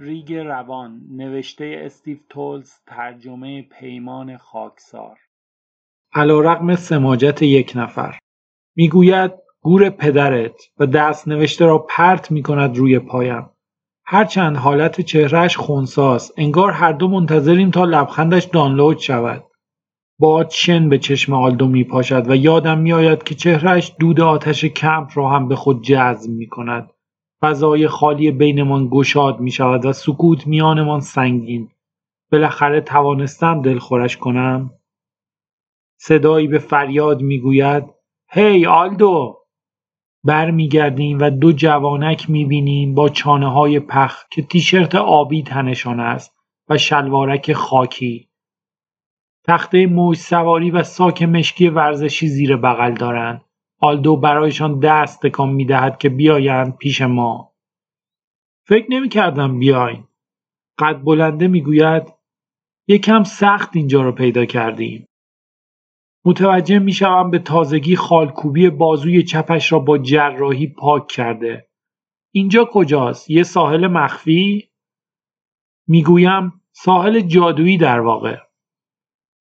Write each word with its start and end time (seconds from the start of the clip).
ریگ 0.00 0.34
روان 0.34 1.00
نوشته 1.10 1.80
استیو 1.84 2.18
تولتز 2.28 2.72
ترجمه 2.86 3.62
پیمان 3.62 4.36
خاکسار. 4.36 5.25
علیرغم 6.16 6.76
سماجت 6.76 7.42
یک 7.42 7.72
نفر. 7.74 8.18
می‌گوید 8.76 9.32
گور 9.60 9.90
پدرت 9.90 10.62
و 10.78 10.86
دست 10.86 11.28
نوشته 11.28 11.66
را 11.66 11.78
پرت 11.78 12.30
می 12.30 12.42
کند 12.42 12.76
روی 12.76 12.98
پایم. 12.98 13.50
هرچند 14.04 14.56
حالت 14.56 15.00
چهرهش 15.00 15.56
خونساست 15.56 16.32
انگار 16.36 16.70
هر 16.70 16.92
دو 16.92 17.08
منتظریم 17.08 17.70
تا 17.70 17.84
لبخندش 17.84 18.44
دانلود 18.44 18.98
شود. 18.98 19.44
باد 20.18 20.50
شن 20.50 20.88
به 20.88 20.98
چشم 20.98 21.32
آلدو 21.32 21.68
می 21.68 21.84
پاشد 21.84 22.30
و 22.30 22.36
یادم 22.36 22.78
میآید 22.78 23.22
که 23.22 23.34
چهرهش 23.34 23.92
دود 24.00 24.20
آتش 24.20 24.64
کمپ 24.64 25.10
را 25.14 25.28
هم 25.28 25.48
به 25.48 25.56
خود 25.56 25.82
جذب 25.82 26.30
می 26.30 26.46
کند 26.46 26.90
فضای 27.40 27.88
خالی 27.88 28.30
بینمان 28.30 28.88
گشاد 28.90 29.40
می 29.40 29.50
شود 29.50 29.84
و 29.84 29.92
سکوت 29.92 30.46
میانمان 30.46 31.00
سنگین. 31.00 31.68
بالاخره 32.32 32.80
توانستم 32.80 33.62
دلخورش 33.62 34.16
کنم؟ 34.16 34.70
صدایی 35.98 36.46
به 36.48 36.58
فریاد 36.58 37.22
می‌گوید 37.22 37.84
هی 38.30 38.66
آلدو! 38.66 39.38
برمیگردیم 40.24 41.18
و 41.18 41.30
دو 41.30 41.52
جوانک 41.52 42.30
می‌بینیم 42.30 42.94
با 42.94 43.08
چانه 43.08 43.52
های 43.52 43.80
پخ 43.80 44.24
که 44.30 44.42
تیشرت 44.42 44.94
آبی 44.94 45.42
تنشان 45.42 46.00
است 46.00 46.36
و 46.68 46.78
شلوارک 46.78 47.52
خاکی. 47.52 48.28
تخته 49.44 49.86
موج 49.86 50.16
سواری 50.16 50.70
و 50.70 50.82
ساک 50.82 51.22
مشکی 51.22 51.68
ورزشی 51.68 52.28
زیر 52.28 52.56
بغل 52.56 52.94
دارند. 52.94 53.44
آلدو 53.80 54.16
برایشان 54.16 54.80
دست 54.80 55.26
تکان 55.26 55.48
می‌دهد 55.48 55.98
که 55.98 56.08
بیایند 56.08 56.76
پیش 56.76 57.02
ما. 57.02 57.52
فکر 58.66 58.86
نمی‌کردم 58.90 59.58
بیاین. 59.58 60.04
قد 60.78 61.02
بلنده 61.04 61.48
می‌گوید 61.48 62.02
یکم 62.88 63.22
سخت 63.24 63.76
اینجا 63.76 64.02
رو 64.02 64.12
پیدا 64.12 64.44
کردیم. 64.44 65.06
متوجه 66.26 66.78
می‌شوم 66.78 67.30
به 67.30 67.38
تازگی 67.38 67.96
خالکوبی 67.96 68.70
بازوی 68.70 69.22
چپش 69.22 69.72
را 69.72 69.78
با 69.78 69.98
جراحی 69.98 70.66
پاک 70.66 71.06
کرده. 71.06 71.68
اینجا 72.34 72.64
کجاست؟ 72.72 73.30
یه 73.30 73.42
ساحل 73.42 73.86
مخفی؟ 73.86 74.70
می‌گویم 75.88 76.62
ساحل 76.72 77.20
جادویی 77.20 77.78
در 77.78 78.00
واقع. 78.00 78.36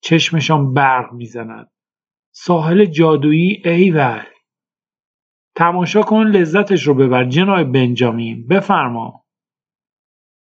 چشمشان 0.01 0.73
برق 0.73 1.13
می‌زند. 1.13 1.71
ساحل 2.31 2.85
جادویی 2.85 3.61
ایول 3.65 4.23
تماشا 5.55 6.01
کن 6.01 6.27
لذتش 6.27 6.83
رو 6.83 6.93
ببر 6.93 7.25
جناب 7.25 7.63
بنجامین. 7.71 8.47
بفرما. 8.47 9.25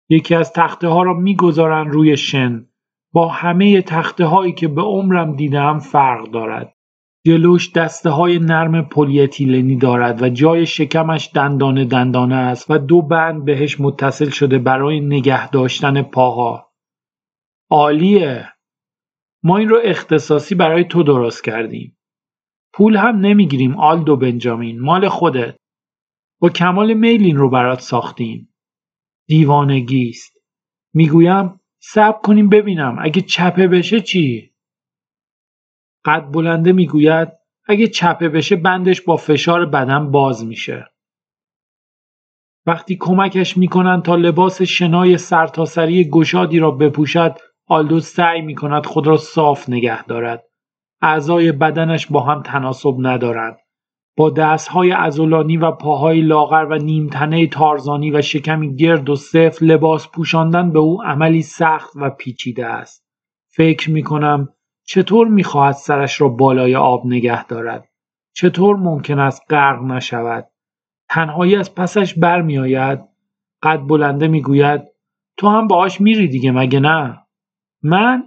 یکی 0.10 0.36
از 0.36 0.54
تخته 0.54 0.88
ها 0.88 1.04
را 1.04 1.14
می‌گذارند 1.14 1.94
روی 1.94 2.18
شن. 2.18 2.71
با 3.14 3.28
همه 3.28 3.82
تخته 3.82 4.26
هایی 4.26 4.54
که 4.54 4.68
به 4.68 4.82
عمرم 4.82 5.36
دیدم 5.36 5.80
فرق 5.80 6.32
دارد. 6.32 6.74
جلوش 7.26 7.72
دسته 7.72 8.10
های 8.10 8.40
نرم 8.40 8.82
پلی‌اتیلنی 8.82 9.76
دارد 9.76 10.22
و 10.22 10.30
جای 10.30 10.66
شکمش 10.66 11.30
دندانه 11.36 11.86
دندانه 11.86 12.36
است 12.36 12.72
و 12.72 12.78
دو 12.78 13.02
بند 13.02 13.46
بهش 13.46 13.80
متصل 13.80 14.30
شده 14.30 14.60
برای 14.60 15.00
نگه 15.00 15.50
داشتن 15.50 16.02
پاها. 16.02 16.72
عالیه. 17.70 18.54
ما 19.44 19.58
این 19.58 19.70
رو 19.70 19.80
اختصاصی 19.84 20.56
برای 20.56 20.84
تو 20.84 21.04
درست 21.04 21.44
کردیم. 21.44 21.98
پول 22.74 22.96
هم 22.96 23.18
نمی‌گیریم 23.18 23.80
آلدو 23.80 24.16
بنجامین. 24.16 24.80
مال 24.80 25.10
خودت. 25.10 25.56
با 26.42 26.50
کمال 26.50 26.94
میل 26.94 27.24
این 27.24 27.38
رو 27.38 27.50
برات 27.50 27.80
ساختیم. 27.80 28.54
دیوانگیست 29.28 30.38
می‌گویم 30.94 31.61
صبر 31.84 32.20
کنیم 32.22 32.50
ببینم. 32.50 32.98
اگه 33.02 33.22
چپه 33.22 33.68
بشه 33.68 34.02
چی؟ 34.02 34.52
قد 36.06 36.32
بلنده 36.32 36.72
می‌گوید 36.72 37.28
اگه 37.68 37.88
چپه 37.88 38.30
بشه 38.30 38.56
بندش 38.56 39.02
با 39.02 39.18
فشار 39.18 39.66
بدن 39.66 40.12
باز 40.12 40.46
میشه. 40.46 40.88
وقتی 42.66 42.98
کمکش 43.00 43.58
می‌کنند 43.58 44.04
تا 44.04 44.16
لباس 44.16 44.62
شنای 44.62 45.18
سرتاسری 45.18 46.10
گشادی 46.10 46.60
را 46.60 46.72
بپوشد 46.72 47.38
آلدو 47.68 48.00
سعی 48.00 48.42
می‌کند 48.42 48.86
خود 48.86 49.08
را 49.08 49.18
صاف 49.18 49.70
نگه 49.70 50.04
دارد. 50.04 50.44
اعضای 51.02 51.52
بدنش 51.52 52.08
با 52.08 52.20
هم 52.24 52.42
تناسب 52.42 52.96
ندارند. 53.00 53.58
با 54.18 54.30
دستهای 54.30 54.92
ازولانی 54.92 55.58
و 55.58 55.72
پاهای 55.72 56.22
لاغر 56.22 56.68
و 56.70 56.76
نیمتنه 56.76 57.48
تارزانی 57.48 58.12
و 58.12 58.22
شکمی 58.22 58.76
گرد 58.76 59.10
و 59.10 59.16
صفر 59.16 59.66
لباس 59.66 60.08
پوشاندن 60.08 60.72
به 60.72 60.80
او 60.80 61.04
عملی 61.04 61.42
سخت 61.42 61.92
و 61.96 62.10
پیچیده 62.10 62.66
است. 62.66 63.06
فکر 63.56 63.92
می 63.92 64.04
کنم 64.04 64.50
چطور 64.88 65.28
می‌خواهد 65.28 65.76
سرش 65.76 66.22
را 66.22 66.30
بالای 66.30 66.76
آب 66.76 67.06
نگه 67.06 67.46
دارد؟ 67.46 67.90
چطور 68.34 68.76
ممکن 68.76 69.20
است 69.20 69.42
غرق 69.50 69.82
نشود؟ 69.84 70.48
تنهایی 71.10 71.56
از 71.56 71.76
پسش 71.76 72.14
برمیآید؟ 72.14 73.00
قد 73.64 73.80
بلنده 73.88 74.28
می‌گوید 74.28 74.82
تو 75.38 75.48
هم 75.48 75.68
باهاش 75.68 76.02
میری 76.02 76.28
دیگه 76.28 76.52
مگه 76.52 76.80
نه؟ 76.80 77.20
من؟ 77.84 78.24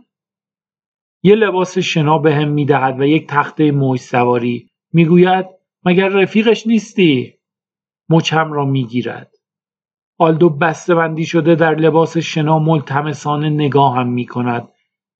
یه 1.22 1.34
لباس 1.34 1.78
شنا 1.78 2.19
بهم 2.19 2.49
می‌دهد 2.49 3.01
و 3.01 3.05
یک 3.05 3.27
تخته 3.28 3.72
موج 3.72 4.01
سواری 4.01 4.71
می‌گوید 4.93 5.47
مگر 5.84 6.09
رفیقش 6.09 6.67
نیستی 6.67 7.34
مچم 8.09 8.53
را 8.53 8.65
می‌گیرد 8.65 9.31
آلدو 10.19 10.50
بسته 10.50 11.25
شده 11.25 11.55
در 11.55 11.75
لباس 11.75 12.19
شنا 12.19 12.59
ملتمسانه 12.59 13.50
نگاهم 13.50 14.09
می 14.09 14.27
کند. 14.27 14.69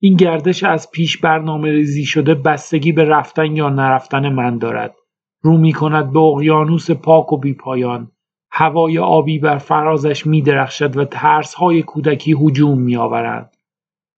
این 0.01 0.17
گردش 0.17 0.65
از 0.65 0.91
پیش 0.91 1.19
برنامه 1.19 1.71
ریزی 1.71 2.05
شده 2.05 2.35
بستگی 2.35 2.93
به 2.93 3.05
رفتن 3.05 3.57
یا 3.57 3.69
نرفتن 3.69 4.29
من 4.29 4.59
دارد. 4.59 4.95
رو 5.41 5.59
می 5.59 5.73
کند 5.73 6.13
به 6.13 6.19
اقیانوس 6.19 6.91
پاک 6.91 7.33
و 7.33 7.39
بیپایان. 7.39 8.11
هوای 8.51 8.99
آبی 8.99 9.39
بر 9.39 9.59
فرازش 9.59 10.27
می 10.27 10.43
درخشد 10.43 10.97
و 10.97 11.05
ترس 11.05 11.55
های 11.55 11.83
کودکی 11.83 12.33
هجوم 12.33 12.79
می 12.79 12.97
آورند. 12.97 13.57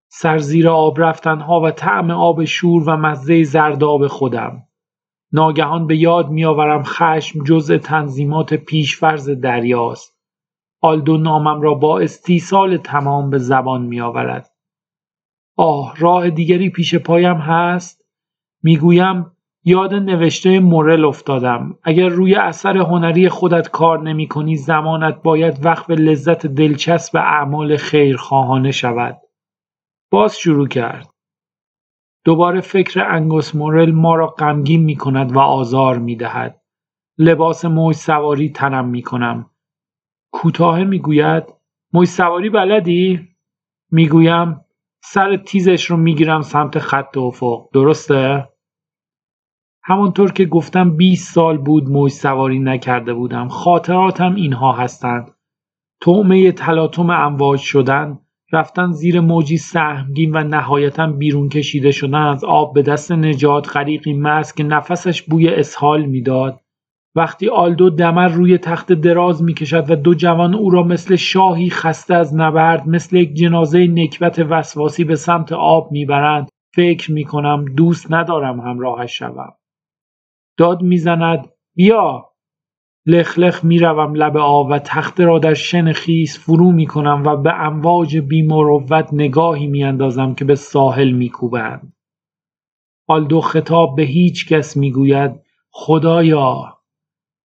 سر 0.09 0.39
زیر 0.39 0.69
آب 0.69 0.99
ها 1.27 1.61
و 1.61 1.71
طعم 1.71 2.11
آب 2.11 2.45
شور 2.45 2.89
و 2.89 2.97
مزه 2.97 3.45
زرداب 3.45 4.07
خودم 4.07 4.63
ناگهان 5.33 5.87
به 5.87 5.97
یاد 5.97 6.31
میآورم 6.31 6.83
خشم 6.83 7.45
جزء 7.45 7.79
تنظیمات 7.79 8.55
پیشفرز 8.55 9.31
دریاست. 9.31 10.17
آلدو 10.83 11.17
نامم 11.17 11.61
را 11.61 11.75
با 11.75 11.99
استیصال 11.99 12.77
تمام 12.77 13.31
به 13.31 13.39
زبان 13.39 13.83
میآورد. 13.83 14.51
آه 15.57 15.95
راه 15.99 16.31
دیگری 16.31 16.71
پیش 16.71 16.95
پایم 16.95 17.37
هست؟ 17.37 18.05
می‌گویم 18.63 19.37
یاد 19.65 19.95
نوشته 19.95 20.61
مورل 20.61 21.05
افتادم. 21.05 21.79
اگر 21.83 22.09
روی 22.09 22.35
اثر 22.35 22.77
هنری 22.77 23.29
خودت 23.29 23.69
کار 23.69 24.03
نمی 24.03 24.29
کنی 24.29 24.57
زمانت 24.57 25.23
باید 25.23 25.67
وقف 25.67 25.91
لذت 25.91 26.47
دلچسب 26.47 27.17
اعمال 27.17 27.77
خیرخواهانه 27.77 28.71
شود. 28.71 29.17
باز 30.11 30.39
شروع 30.39 30.69
کرد. 30.69 31.16
دوباره 32.27 32.61
فکر 32.61 33.01
انگوس 33.11 33.55
مورل 33.55 33.93
ما 33.93 34.17
را 34.17 34.27
غمگین 34.27 34.85
می 34.85 34.97
کند 34.97 35.37
و 35.37 35.39
آزار 35.39 35.99
می 35.99 36.17
دهد. 36.17 36.61
لباس 37.19 37.65
موج 37.65 37.95
سواری 37.95 38.51
تنم 38.51 38.89
می 38.89 39.03
کنم. 39.03 39.51
کوتاه 40.33 40.85
می 40.85 40.99
گوید 40.99 41.45
موج 41.93 42.09
سواری 42.09 42.51
بلدی؟ 42.51 43.29
می 43.91 44.09
گویم 44.09 44.61
سر 45.05 45.37
تیزش 45.37 45.85
رو 45.85 45.97
می 45.97 46.15
گیرم 46.15 46.41
سمت 46.41 46.79
خط 46.79 47.17
افق. 47.17 47.69
درسته؟ 47.73 48.49
همانطور 49.83 50.33
که 50.33 50.45
گفتم 50.45 50.97
20 50.97 51.35
سال 51.35 51.59
بود 51.59 51.89
موج 51.89 52.11
سواری 52.11 52.59
نکرده 52.59 53.15
بودم. 53.15 53.49
خاطراتم 53.49 54.35
اینها 54.35 54.73
هستند. 54.73 55.35
تومه 56.01 56.53
تلاطم 56.53 57.11
امواج 57.11 57.61
شدن 57.61 58.19
رفتن 58.53 58.93
زیر 58.93 59.21
موجی 59.21 59.57
سهمگین 59.57 60.37
و 60.37 60.45
نهایتا 60.45 61.07
بیرون 61.07 61.49
کشیده 61.49 61.91
شدن 61.91 62.15
از 62.23 62.45
آب 62.45 62.75
به 62.75 62.83
دست 62.83 63.13
نجات 63.13 63.77
غریقی 63.77 64.13
مست 64.13 64.57
که 64.57 64.65
نفسش 64.65 65.23
بوی 65.23 65.49
اسهال 65.49 66.05
می‌داد 66.05 66.61
وقتی 67.17 67.49
آلدو 67.49 67.91
دمر 67.91 68.29
روی 68.29 68.59
تخت 68.59 68.93
دراز 68.93 69.43
می‌کشد 69.43 69.91
و 69.91 69.97
دو 69.97 70.15
جوان 70.15 70.55
او 70.55 70.71
را 70.71 70.83
مثل 70.83 71.17
شاهی 71.17 71.71
خسته 71.71 72.15
از 72.15 72.37
نبرد 72.37 72.89
مثل 72.89 73.17
یک 73.17 73.35
جنازه 73.35 73.87
نکبت 73.87 74.39
وسواسی 74.39 75.05
به 75.05 75.15
سمت 75.15 75.53
آب 75.53 75.93
می‌برند 75.93 76.49
فکر 76.75 77.13
می 77.13 77.25
کنم 77.25 77.65
دوست 77.65 78.13
ندارم 78.13 78.61
همراهش 78.61 79.19
شوم. 79.19 79.55
داد 80.59 80.83
می‌زند 80.83 81.49
بیا 81.77 82.31
لخلخ 83.09 83.65
می‌روم 83.65 84.15
لب 84.15 84.37
آب 84.37 84.71
و 84.71 84.79
تخته 84.79 85.25
را 85.25 85.39
در 85.39 85.55
شن 85.55 85.93
خیس 85.93 86.39
فرو 86.39 86.73
می 86.73 86.87
کنم 86.87 87.23
و 87.27 87.37
به 87.37 87.55
امواج 87.55 88.17
بیمروت 88.17 89.09
نگاهی 89.13 89.67
میاندازم 89.67 90.35
که 90.35 90.45
به 90.45 90.55
ساحل 90.55 91.11
میکوبند. 91.11 91.93
آلدو 93.09 93.41
خطاب 93.41 93.97
به 93.97 94.03
هیچ 94.03 94.49
کس 94.49 94.77
می‌گوید 94.77 95.31
خدایا 95.71 96.77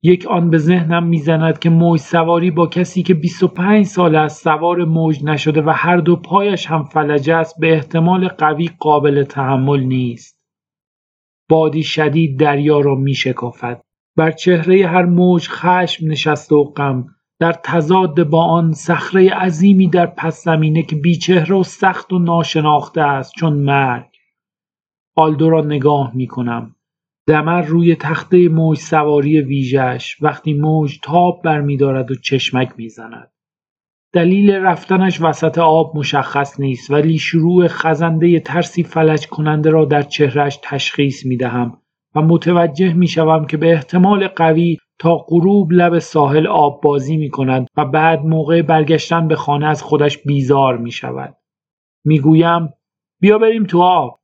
یک 0.04 0.28
آن 0.28 0.50
به 0.50 0.58
ذهنم 0.58 1.04
می‌زند 1.08 1.60
که 1.60 1.69
موج 1.69 2.00
سواری 2.00 2.52
با 2.52 2.68
کسی 2.68 3.04
که 3.04 3.13
25 3.13 3.86
سال 3.86 4.16
از 4.16 4.34
سوار 4.34 4.86
موج 4.86 5.24
نشده 5.24 5.62
و 5.62 5.69
هر 5.69 5.98
دو 5.98 6.16
پایش 6.16 6.68
هم 6.68 6.84
فلجه 6.84 7.36
است 7.36 7.60
به 7.60 7.74
احتمال 7.74 8.28
قوی 8.28 8.69
قابل 8.80 9.24
تحمل 9.24 9.80
نیست. 9.80 10.42
بادی 11.50 11.84
شدید 11.84 12.40
دریا 12.40 12.80
را 12.80 12.96
می 12.96 13.13
شکافد. 13.13 13.81
بر 14.16 14.31
چهره 14.31 14.88
هر 14.88 15.06
موج 15.06 15.48
خشم 15.50 16.08
نشسته 16.08 16.56
و 16.56 16.63
غم. 16.63 17.08
در 17.40 17.52
تضاد 17.52 18.24
با 18.24 18.44
آن 18.46 18.74
صخره 18.74 19.30
عظیمی 19.30 19.88
در 19.88 20.06
پس 20.06 20.44
زمینه 20.44 20.84
که 20.84 20.96
بیچهره 20.96 21.56
و 21.56 21.63
سخت 21.63 22.13
و 22.13 22.19
ناشناخته 22.19 23.02
است 23.02 23.34
چون 23.40 23.54
مرگ. 23.54 24.10
آلدو 25.16 25.50
را 25.50 25.62
نگاه 25.62 26.12
می 26.16 26.28
کنم. 26.28 26.75
دمر 27.28 27.62
روی 27.62 27.96
تخته 27.96 28.50
موج 28.50 28.78
سواری 28.78 29.42
ویژش 29.42 30.18
وقتی 30.22 30.54
موج 30.54 31.00
تاب 31.04 31.42
برمیدارد 31.44 32.12
و 32.12 32.16
چشمک 32.16 32.74
می‌زند 32.78 33.31
دلیل 34.13 34.52
رفتنش 34.52 35.22
وسط 35.22 35.58
آب 35.58 35.98
مشخص 35.98 36.60
نیست 36.60 36.92
ولی 36.92 37.18
شروع 37.18 37.68
خزنده 37.68 38.40
ترسی 38.40 38.84
فلج 38.84 39.28
کننده 39.28 39.69
را 39.69 39.86
در 39.86 40.02
چهرش 40.02 40.60
تشخیص 40.63 41.25
می 41.25 41.38
دهم. 41.38 41.81
و 42.16 42.22
متوجه 42.22 42.94
می 42.94 43.08
شوم 43.08 43.46
که 43.46 43.58
به 43.58 43.72
احتمال 43.72 44.28
قوی 44.28 44.78
تا 45.00 45.18
غروب 45.18 45.72
لب 45.72 46.00
ساحل 46.00 46.48
آب 46.48 46.81
بازی 46.81 47.18
می 47.18 47.30
کند 47.30 47.68
و 47.78 47.86
بعد 47.86 48.25
موقع 48.25 48.62
برگشتن 48.62 49.28
به 49.28 49.36
خانه 49.36 49.68
از 49.68 49.84
خودش 49.84 50.18
بیزار 50.18 50.78
می 50.78 50.92
شود. 50.92 51.36
می 52.06 52.19
گویم 52.19 52.69
بیا 53.19 53.38
بریم 53.38 53.63
تو 53.63 53.81
آب. 53.81 54.19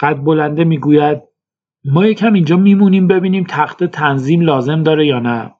قد 0.00 0.24
بلنده 0.24 0.64
می 0.64 0.78
گوید 0.78 1.22
ما 1.84 2.06
یکم 2.06 2.32
اینجا 2.32 2.56
میمونیم 2.56 3.06
ببینیم 3.06 3.44
تخت 3.48 3.84
تنظیم 3.84 4.40
لازم 4.40 4.82
داره 4.82 5.06
یا 5.06 5.18
نه. 5.18 5.54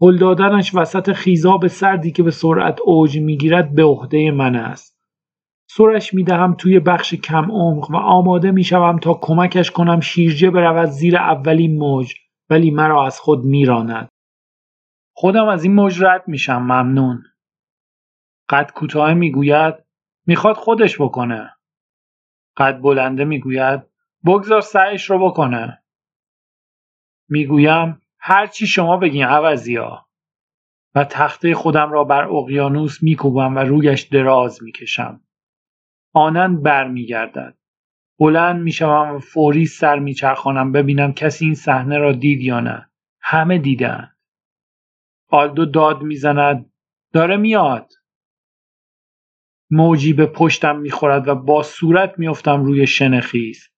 هل 0.00 0.18
دادنش 0.18 0.74
وسط 0.74 1.12
خیزاب 1.12 1.66
سردی 1.66 2.12
که 2.12 2.22
به 2.22 2.30
سرعت 2.30 2.78
اوج 2.84 3.18
می‌گیرد 3.18 3.74
به 3.74 3.84
عهده 3.84 4.30
من 4.30 4.56
است. 4.56 4.93
سرش 5.66 6.14
می‌دهم 6.14 6.54
توی 6.54 6.80
بخش 6.80 7.14
کم 7.14 7.50
عمق 7.50 7.90
و 7.90 7.96
آماده 7.96 8.50
می‌شوم 8.50 8.98
تا 8.98 9.14
کمکش 9.14 9.70
کنم 9.70 10.00
شیرجه 10.00 10.50
برود 10.50 10.88
زیر 10.88 11.16
اولین 11.16 11.78
موج 11.78 12.14
ولی 12.50 12.70
مرا 12.70 13.06
از 13.06 13.20
خود 13.20 13.44
میراند. 13.44 14.08
خودم 15.16 15.48
از 15.48 15.64
این 15.64 15.74
موج 15.74 16.02
رد 16.02 16.28
میشم 16.28 16.62
ممنون. 16.62 17.22
قد 18.48 18.70
کوتاه 18.70 19.14
می‌گوید 19.14 19.74
می‌خواد 20.26 20.56
خودش 20.56 21.00
بکنه. 21.00 21.56
قد 22.56 22.80
بلنده 22.80 23.24
می‌گوید 23.24 23.82
بگذار 24.26 24.60
سعیش 24.60 25.10
رو 25.10 25.30
بکنه. 25.30 25.82
می‌گویم 27.28 28.02
هر 28.18 28.46
چی 28.46 28.66
شما 28.66 28.96
بگین 28.96 29.24
عوضی 29.24 29.76
ها. 29.76 30.06
و 30.94 31.04
تخته 31.04 31.54
خودم 31.54 31.92
را 31.92 32.04
بر 32.04 32.24
اقیانوس 32.24 33.02
میکوبم 33.02 33.56
و 33.56 33.58
رویش 33.58 34.02
دراز 34.02 34.62
می‌کشم. 34.62 35.20
آنن 36.14 36.62
برمیگردد. 36.62 37.54
بلند 38.18 38.62
می‌شوم 38.62 39.14
و 39.14 39.18
فوری 39.18 39.66
سر 39.66 39.98
میچرخانم 39.98 40.72
ببینم 40.72 41.12
کسی 41.12 41.44
این 41.44 41.54
صحنه 41.54 41.98
را 41.98 42.12
دید 42.12 42.40
یا 42.40 42.60
نه. 42.60 42.90
همه 43.20 43.58
دیدن. 43.58 44.10
آلدو 45.28 45.64
داد 45.64 46.02
می‌زند 46.02 46.72
داره 47.12 47.36
میاد. 47.36 47.92
موجی 49.70 50.12
به 50.12 50.26
پشتم 50.26 50.76
می‌خورد 50.76 51.28
و 51.28 51.34
با 51.34 51.62
صورت 51.62 52.18
میافتم 52.18 52.64
روی 52.64 52.86
شن 52.86 53.20
خیز. 53.20 53.68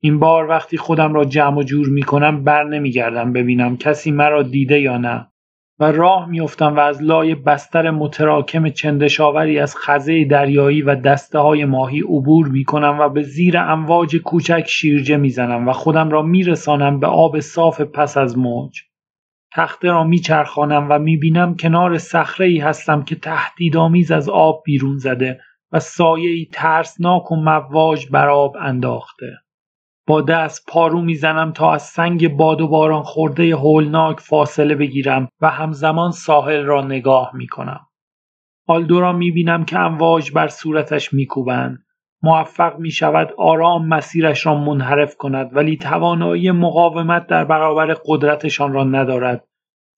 این 0.00 0.18
بار 0.18 0.48
وقتی 0.48 0.76
خودم 0.76 1.14
را 1.14 1.24
جمع 1.24 1.58
و 1.58 1.62
جور 1.62 1.88
می 1.88 2.02
کنم 2.02 2.44
بر 2.44 2.64
نمیگردم 2.64 3.32
ببینم 3.32 3.76
کسی 3.76 4.10
مرا 4.10 4.42
دیده 4.42 4.80
یا 4.80 4.98
نه 4.98 5.29
و 5.80 5.84
راه 5.84 6.28
میافتم 6.28 6.76
و 6.76 6.80
از 6.80 7.02
لای 7.02 7.34
بستر 7.34 7.90
متراکم 7.90 8.68
چندشاوری 8.68 9.58
از 9.58 9.76
خزه 9.76 10.24
دریایی 10.24 10.82
و 10.82 10.94
دسته 10.94 11.38
های 11.38 11.64
ماهی 11.64 12.00
عبور 12.00 12.48
می 12.48 12.64
کنم 12.64 12.98
و 13.00 13.08
به 13.08 13.22
زیر 13.22 13.58
امواج 13.58 14.16
کوچک 14.16 14.64
شیرجه 14.68 15.16
می‌زنم 15.16 15.68
و 15.68 15.72
خودم 15.72 16.10
را 16.10 16.22
میرسانم 16.22 17.00
به 17.00 17.06
آب 17.06 17.40
صاف 17.40 17.80
پس 17.80 18.16
از 18.16 18.38
موج. 18.38 18.80
تخته 19.52 19.88
را 19.88 20.04
میچرخانم 20.04 20.86
و 20.90 20.98
می‌بینم 20.98 21.56
کنار 21.56 21.98
صخره 21.98 22.46
ای 22.46 22.58
هستم 22.58 23.02
که 23.02 23.16
تهدیدآمیز 23.16 24.10
از 24.10 24.28
آب 24.28 24.62
بیرون 24.64 24.98
زده 24.98 25.40
و 25.72 25.80
سایه 25.80 26.30
ای 26.30 26.48
ترسناک 26.52 27.32
و 27.32 27.36
مواج 27.36 28.06
بر 28.10 28.28
آب 28.28 28.56
انداخته. 28.60 29.26
با 30.10 30.20
دست 30.20 30.66
پارو 30.68 31.02
می‌زنم 31.02 31.52
تا 31.52 31.72
از 31.72 31.82
سنگ 31.82 32.36
باد 32.36 32.60
و 32.60 32.68
باران 32.68 33.02
خورده 33.02 33.56
هولناک 33.56 34.20
فاصله 34.20 34.74
بگیرم 34.74 35.28
و 35.40 35.50
همزمان 35.50 36.10
ساحل 36.10 36.64
را 36.64 36.82
نگاه 36.82 37.30
می‌کنم. 37.34 37.80
آلدو 38.66 39.00
را 39.00 39.12
می‌بینم 39.12 39.64
که 39.64 39.78
امواج 39.78 40.32
بر 40.32 40.48
صورتش 40.48 41.12
میکوبند. 41.12 41.78
موفق 42.22 42.78
می 42.78 42.90
شود 42.90 43.34
آرام 43.38 43.88
مسیرش 43.88 44.46
را 44.46 44.54
منحرف 44.54 45.16
کند 45.16 45.56
ولی 45.56 45.76
توانایی 45.76 46.50
مقاومت 46.50 47.26
در 47.26 47.44
برابر 47.44 47.96
قدرتشان 48.06 48.72
را 48.72 48.84
ندارد. 48.84 49.44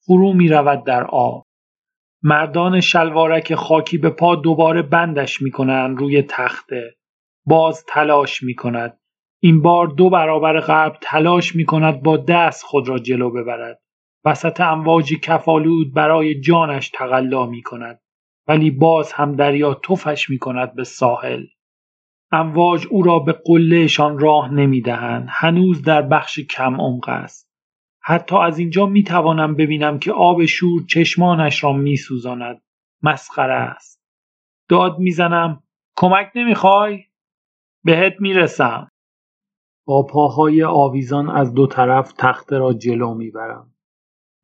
فرو 0.07 0.33
می 0.33 0.49
رود 0.49 0.85
در 0.85 1.05
آب. 1.05 1.47
مردان 2.23 2.81
شلوارک 2.81 3.55
خاکی 3.55 3.99
به 3.99 4.11
پا 4.11 4.37
دوباره 4.37 4.83
بندش 4.83 5.43
می 5.43 5.51
کنند 5.51 5.99
روی 5.99 6.23
تخته. 6.23 6.95
باز 7.47 7.85
تلاش 7.89 8.43
می 8.43 8.55
کند. 8.55 8.99
این 9.45 9.63
بار 9.63 9.87
دو 9.87 10.11
برابر 10.11 10.61
قبل 10.61 10.97
تلاش 11.01 11.57
می 11.57 11.65
کند 11.65 12.03
با 12.03 12.17
دست 12.17 12.65
خود 12.65 12.89
را 12.89 12.99
جلو 12.99 13.31
ببرد. 13.31 13.81
وسط 14.25 14.61
امواج 14.61 15.15
کفالود 15.15 15.95
برای 15.95 16.41
جانش 16.41 16.91
تقلا 16.91 17.47
می 17.47 17.63
کند. 17.63 18.01
ولی 18.49 18.71
باز 18.71 19.13
هم 19.13 19.37
دریا 19.37 19.75
تفش 19.75 20.31
می 20.31 20.39
کند 20.39 20.75
به 20.75 20.85
ساحل. 20.85 21.45
امواج 22.33 22.87
او 22.91 23.03
را 23.03 23.19
به 23.19 23.33
قلهشان 23.45 24.19
راه 24.19 24.53
نمی 24.53 24.81
دهند. 24.81 25.27
هنوز 25.31 25.83
در 25.83 26.03
بخش 26.03 26.41
کم 26.41 26.81
عمق 26.81 27.09
است. 27.09 27.51
حتی 28.03 28.37
از 28.37 28.59
اینجا 28.59 28.87
می 28.87 29.05
توانم 29.05 29.55
ببینم 29.55 29.99
که 29.99 30.13
آب 30.13 30.45
شور 30.45 30.83
چشمانش 30.89 31.65
را 31.65 31.73
می 31.73 31.97
سوزاند. 31.97 32.63
مسخره 33.03 33.55
است. 33.55 34.03
داد 34.69 34.99
می‌زنم 34.99 35.63
کمک 35.97 36.31
نمی‌خوای؟ 36.35 37.05
بهت 37.85 38.15
می‌رسم. 38.21 38.92
با 39.87 40.03
پاهای 40.03 40.65
آویزان 40.65 41.31
از 41.31 41.55
دو 41.55 41.67
طرف 41.67 42.13
تخته 42.13 42.59
را 42.59 42.73
جلو 42.73 43.15
می‌برم. 43.15 43.67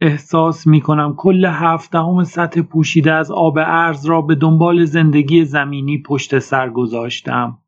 احساس 0.01 0.67
می 0.67 0.81
کنم 0.81 1.15
کل 1.17 1.45
هفدهم 1.45 2.25
سطح 2.25 2.63
پوشیده 2.63 3.13
از 3.13 3.31
آب 3.31 3.59
ارز 3.59 4.07
را 4.07 4.23
به 4.23 4.35
دنبال 4.35 4.85
زندگی 4.85 5.45
زمینی 5.45 6.03
پشت 6.03 6.39
سر 6.39 6.71
گذاشتم. 6.71 7.59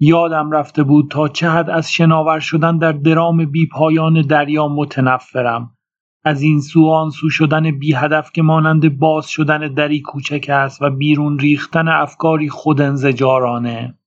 یادم 0.00 0.50
رفته 0.50 0.82
بود 0.82 1.10
تا 1.10 1.28
چه 1.28 1.50
حد 1.50 1.70
از 1.70 1.92
شناور 1.92 2.40
شدن 2.40 2.78
در 2.78 2.92
درام 2.92 3.44
بی 3.44 3.68
پایان 3.72 4.22
دریا 4.22 4.68
متنفرم. 4.68 5.70
از 6.24 6.42
این 6.42 6.60
سو 6.60 6.86
آن 6.86 7.10
سو 7.10 7.30
شدن 7.30 7.78
بی 7.78 7.94
هدف 7.94 8.32
که 8.32 8.42
مانند 8.42 8.98
باز 8.98 9.28
شدن 9.28 9.74
دری 9.74 10.00
کوچک 10.00 10.46
است 10.48 10.82
و 10.82 10.90
بیرون 10.90 11.38
ریختن 11.38 11.88
افکاری 11.88 12.48
خود 12.48 12.80
انزجارانه. 12.80 13.98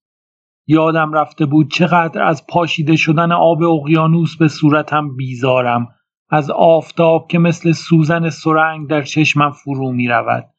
یادم 0.67 1.13
رفته 1.13 1.45
بود 1.45 1.71
چقدر 1.71 2.24
از 2.24 2.47
پاشیده 2.47 2.95
شدن 2.95 3.31
آب 3.31 3.63
اقیانوس 3.63 4.38
به 4.38 4.47
صورتم 4.47 5.15
بیزارم. 5.15 5.88
از 6.29 6.51
آفتاب 6.51 7.27
که 7.27 7.39
مثل 7.39 7.71
سوزن 7.71 8.29
سرنگ 8.29 8.89
در 8.89 9.01
چشمم 9.01 9.51
فرو 9.51 9.91
می 9.91 10.07
رود 10.07 10.50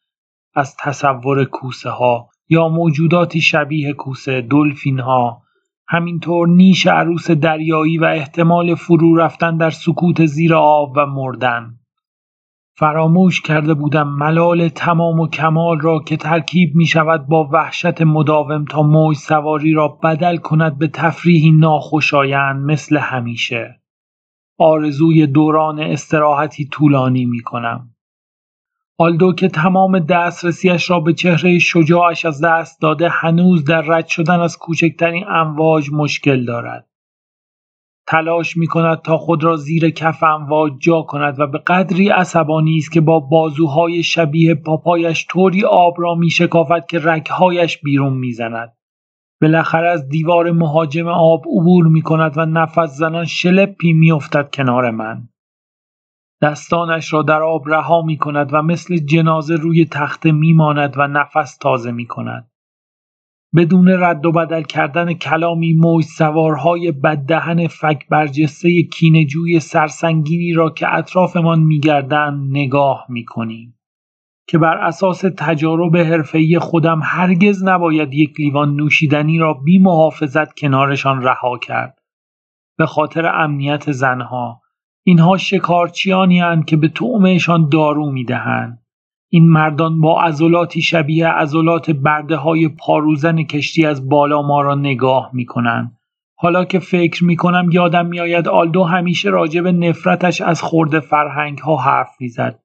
از 0.55 0.75
تصور 0.77 1.45
کوسه 1.45 1.89
ها 1.89 2.29
یا 2.49 2.67
موجوداتی 2.67 3.41
شبیه 3.41 3.93
کوسه 3.93 4.41
دلفین 4.41 4.99
ها 4.99 5.41
همینطور 5.87 6.47
نیش 6.47 6.87
عروس 6.87 7.31
دریایی 7.31 7.97
و 7.97 8.05
احتمال 8.05 8.75
فرو 8.75 9.15
رفتن 9.15 9.57
در 9.57 9.69
سکوت 9.69 10.25
زیر 10.25 10.55
آب 10.55 10.93
و 10.95 11.05
مردن. 11.05 11.78
فراموش 12.79 13.41
کرده 13.41 13.73
بودم 13.73 14.07
ملال 14.07 14.69
تمام 14.69 15.19
و 15.19 15.27
کمال 15.27 15.79
را 15.79 15.99
که 15.99 16.17
ترکیب 16.17 16.75
می 16.75 16.85
شود 16.85 17.27
با 17.27 17.49
وحشت 17.53 18.01
مداوم 18.01 18.65
تا 18.65 18.81
موج 18.81 19.17
سواری 19.17 19.73
را 19.73 19.87
بدل 19.87 20.37
کند 20.37 20.77
به 20.77 20.87
تفریحی 20.87 21.51
ناخوشایند 21.51 22.71
مثل 22.71 22.97
همیشه. 22.97 23.81
آرزوی 24.57 25.27
دوران 25.27 25.79
استراحتی 25.79 26.65
طولانی 26.65 27.25
می 27.25 27.39
کنم. 27.39 27.89
آلدو 28.97 29.33
که 29.33 29.47
تمام 29.47 29.99
دسترسیش 29.99 30.89
را 30.89 30.99
به 30.99 31.13
چهره 31.13 31.59
شجاعش 31.59 32.25
از 32.25 32.43
دست 32.43 32.81
داده 32.81 33.09
هنوز 33.09 33.63
در 33.63 33.81
رد 33.81 34.07
شدن 34.07 34.39
از 34.39 34.57
کوچکترین 34.57 35.25
امواج 35.27 35.89
مشکل 35.93 36.45
دارد. 36.45 36.88
تلاش 38.09 38.57
می 38.57 38.67
کند 38.67 39.01
تا 39.01 39.17
خود 39.17 39.43
را 39.43 39.55
زیر 39.55 39.89
کف 39.89 40.23
امواج 40.23 40.73
جا 40.79 41.01
کند 41.01 41.39
و 41.39 41.47
به 41.47 41.57
قدری 41.57 42.09
عصبانی 42.09 42.77
است 42.77 42.91
که 42.91 43.01
با 43.01 43.19
بازوهای 43.19 44.03
شبیه 44.03 44.55
پاپایش 44.55 45.27
طوری 45.29 45.65
آب 45.65 45.93
را 45.97 46.15
می 46.15 46.29
شکافد 46.29 46.85
که 46.85 46.99
رگهایش 47.03 47.77
بیرون 47.77 48.13
می 48.13 48.31
زند. 48.31 48.73
بالاخره 49.41 49.89
از 49.89 50.09
دیوار 50.09 50.51
مهاجم 50.51 51.07
آب 51.07 51.41
عبور 51.47 51.87
می 51.87 52.01
کند 52.01 52.37
و 52.37 52.45
نفس 52.45 52.97
زنان 52.97 53.25
شلپی 53.25 53.93
می 53.93 54.11
افتد 54.11 54.49
کنار 54.53 54.91
من. 54.91 55.29
دستانش 56.41 57.13
را 57.13 57.21
در 57.21 57.41
آب 57.41 57.69
رها 57.69 58.01
می 58.01 58.17
کند 58.17 58.49
و 58.53 58.61
مثل 58.61 58.97
جنازه 58.97 59.55
روی 59.55 59.85
تخته 59.85 60.31
می 60.31 60.53
ماند 60.53 60.93
و 60.97 61.07
نفس 61.07 61.57
تازه 61.57 61.91
می 61.91 62.05
کند. 62.05 62.51
بدون 63.55 63.89
رد 63.89 64.25
و 64.25 64.31
بدل 64.31 64.61
کردن 64.61 65.13
کلامی 65.13 65.73
موج 65.73 66.05
سوارهای 66.05 66.91
بددهن 66.91 67.67
فک 67.67 68.07
برجسته 68.09 68.83
کینجوی 68.83 69.59
سرسنگینی 69.59 70.53
را 70.53 70.69
که 70.69 70.93
اطرافمان 70.93 71.59
میگردند 71.59 72.57
نگاه 72.57 73.05
می‌کنیم. 73.09 73.75
که 74.47 74.57
بر 74.57 74.77
اساس 74.77 75.21
تجارب 75.37 75.97
حرفه‌ای 75.97 76.59
خودم 76.59 76.99
هرگز 77.03 77.63
نباید 77.63 78.13
یک 78.13 78.39
لیوان 78.39 78.75
نوشیدنی 78.75 79.37
را 79.37 79.53
بی 79.53 79.79
محافظت 79.79 80.53
کنارشان 80.53 81.21
رها 81.21 81.57
کرد. 81.57 81.99
به 82.77 82.85
خاطر 82.85 83.25
امنیت 83.25 83.91
زنها. 83.91 84.61
اینها 85.03 85.37
شکارچیانی 85.37 86.39
هستند 86.39 86.65
که 86.65 86.77
به 86.77 86.87
طعمهشان 86.87 87.69
دارو 87.69 88.11
می‌دهند. 88.11 88.85
این 89.31 89.49
مردان 89.49 90.01
با 90.01 90.21
عضلاتی 90.21 90.81
شبیه 90.81 91.27
عضلات 91.27 91.91
برده 91.91 92.35
های 92.35 92.67
پاروزن 92.67 93.43
کشتی 93.43 93.85
از 93.85 94.09
بالا 94.09 94.41
ما 94.41 94.61
را 94.61 94.75
نگاه 94.75 95.29
می 95.33 95.45
کنند. 95.45 95.97
حالا 96.35 96.65
که 96.65 96.79
فکر 96.79 97.25
می 97.25 97.35
کنم 97.35 97.69
یادم 97.71 98.05
میآید 98.05 98.47
آلدو 98.47 98.83
همیشه 98.83 99.29
راجع 99.29 99.61
به 99.61 99.71
نفرتش 99.71 100.41
از 100.41 100.61
خورده 100.61 100.99
فرهنگ 100.99 101.57
ها 101.57 101.75
حرف 101.75 102.09
می‌زد. 102.19 102.59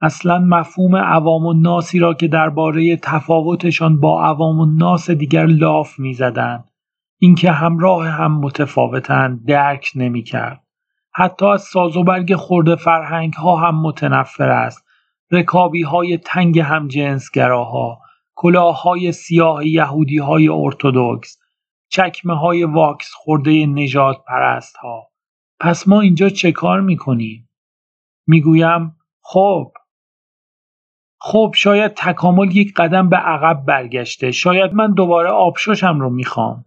اصلا 0.00 0.38
مفهوم 0.38 0.96
عوام 0.96 1.46
و 1.46 1.52
ناسی 1.52 1.98
را 1.98 2.14
که 2.14 2.28
درباره 2.28 2.96
تفاوتشان 2.96 4.00
با 4.00 4.24
عوام 4.24 4.60
و 4.60 4.66
ناس 4.66 5.10
دیگر 5.10 5.46
لاف 5.46 5.98
می‌زدند 5.98 6.70
اینکه 7.18 7.50
همراه 7.50 8.08
هم 8.08 8.40
متفاوتند 8.40 9.46
درک 9.46 9.90
نمی 9.94 10.22
کرد. 10.22 10.62
حتی 11.12 11.46
از 11.46 11.62
ساز 11.62 11.96
و 11.96 12.04
برگ 12.04 12.34
خورده 12.34 12.76
فرهنگ 12.76 13.32
ها 13.32 13.56
هم 13.56 13.82
متنفر 13.82 14.48
است 14.48 14.85
رکابی 15.30 15.82
های 15.82 16.18
تنگ 16.18 16.58
همجنسگراها 16.58 18.00
کلاه 18.34 18.82
های 18.82 19.12
سیاه 19.12 19.66
یهودی 19.66 20.18
های 20.18 20.48
ارتودکس 20.48 21.38
چکمه 21.88 22.38
های 22.38 22.64
واکس 22.64 23.10
خورده 23.14 23.66
نجات 23.66 24.24
پرست 24.28 24.76
ها 24.76 25.08
پس 25.60 25.88
ما 25.88 26.00
اینجا 26.00 26.28
چه 26.28 26.52
کار 26.52 26.80
می‌کنیم؟ 26.80 27.50
می‌گویم 28.26 28.96
خب. 29.22 29.72
خب 31.20 31.52
شاید 31.56 31.94
تکامل 31.94 32.56
یک 32.56 32.74
قدم 32.74 33.08
به 33.08 33.16
عقب 33.16 33.64
برگشته. 33.64 34.30
شاید 34.30 34.72
من 34.72 34.92
دوباره 34.92 35.30
آبشوشم 35.30 36.00
رو 36.00 36.10
می‌خوام. 36.10 36.64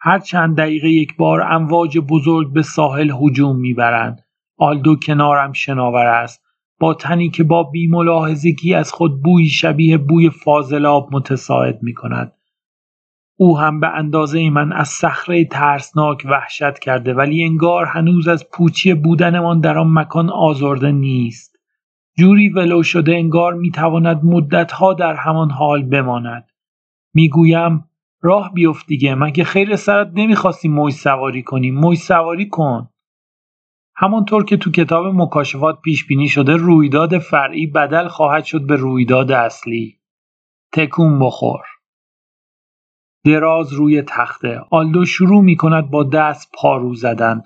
هر 0.00 0.18
چند 0.18 0.56
دقیقه 0.56 0.88
یک 0.88 1.16
بار 1.16 1.42
امواج 1.42 1.98
بزرگ 1.98 2.52
به 2.52 2.62
ساحل 2.62 3.10
هجوم 3.10 3.56
می‌برند. 3.56 4.24
آلدو 4.58 4.96
کنارم 4.96 5.52
شناور 5.52 6.06
است. 6.06 6.47
با 6.80 6.94
تنی 6.94 7.30
که 7.30 7.44
با 7.44 7.62
بیملاحظگی 7.62 8.74
از 8.74 8.92
خود 8.92 9.22
بوی 9.22 9.46
شبیه 9.46 9.98
بوی 9.98 10.30
فاضلاب 10.30 11.08
متساعد 11.12 11.82
می 11.82 11.94
کند. 11.94 12.32
او 13.36 13.58
هم 13.58 13.80
به 13.80 13.88
اندازه 13.88 14.50
من 14.50 14.72
از 14.72 14.88
صخره 14.88 15.44
ترسناک 15.44 16.26
وحشت 16.30 16.78
کرده 16.78 17.14
ولی 17.14 17.44
انگار 17.44 17.84
هنوز 17.84 18.28
از 18.28 18.50
پوچی 18.52 18.94
بودنمان 18.94 19.60
در 19.60 19.78
آن 19.78 19.92
مکان 19.92 20.30
آزرده 20.30 20.92
نیست. 20.92 21.58
جوری 22.18 22.48
ولو 22.48 22.82
شده 22.82 23.12
انگار 23.12 23.54
می‌تواند 23.54 24.24
مدتها 24.24 24.94
در 24.94 25.14
همان 25.14 25.50
حال 25.50 25.82
بماند. 25.82 26.48
می‌گویم 27.14 27.84
راه 28.20 28.52
بیفت 28.54 28.86
دیگه 28.86 29.14
مگه 29.14 29.44
خیر 29.44 29.76
سرت 29.76 30.10
نمی‌خواستی 30.14 30.68
موج 30.68 30.92
سواری 30.92 31.42
کنی 31.42 31.70
موج 31.70 31.98
سواری 31.98 32.48
کن 32.48 32.88
همانطور 34.00 34.44
که 34.44 34.56
تو 34.56 34.70
کتاب 34.70 35.06
مکاشفات 35.06 35.80
پیش 35.80 36.06
بینی 36.06 36.28
شده 36.28 36.56
رویداد 36.56 37.18
فرعی 37.18 37.66
بدل 37.66 38.08
خواهد 38.08 38.44
شد 38.44 38.66
به 38.66 38.76
رویداد 38.76 39.32
اصلی. 39.32 39.98
تکون 40.72 41.18
بخور. 41.18 41.60
دراز 43.24 43.72
روی 43.72 44.02
تخته. 44.02 44.60
آلدو 44.70 45.04
شروع 45.04 45.42
می 45.42 45.56
کند 45.56 45.90
با 45.90 46.04
دست 46.04 46.50
پارو 46.54 46.94
زدن. 46.94 47.42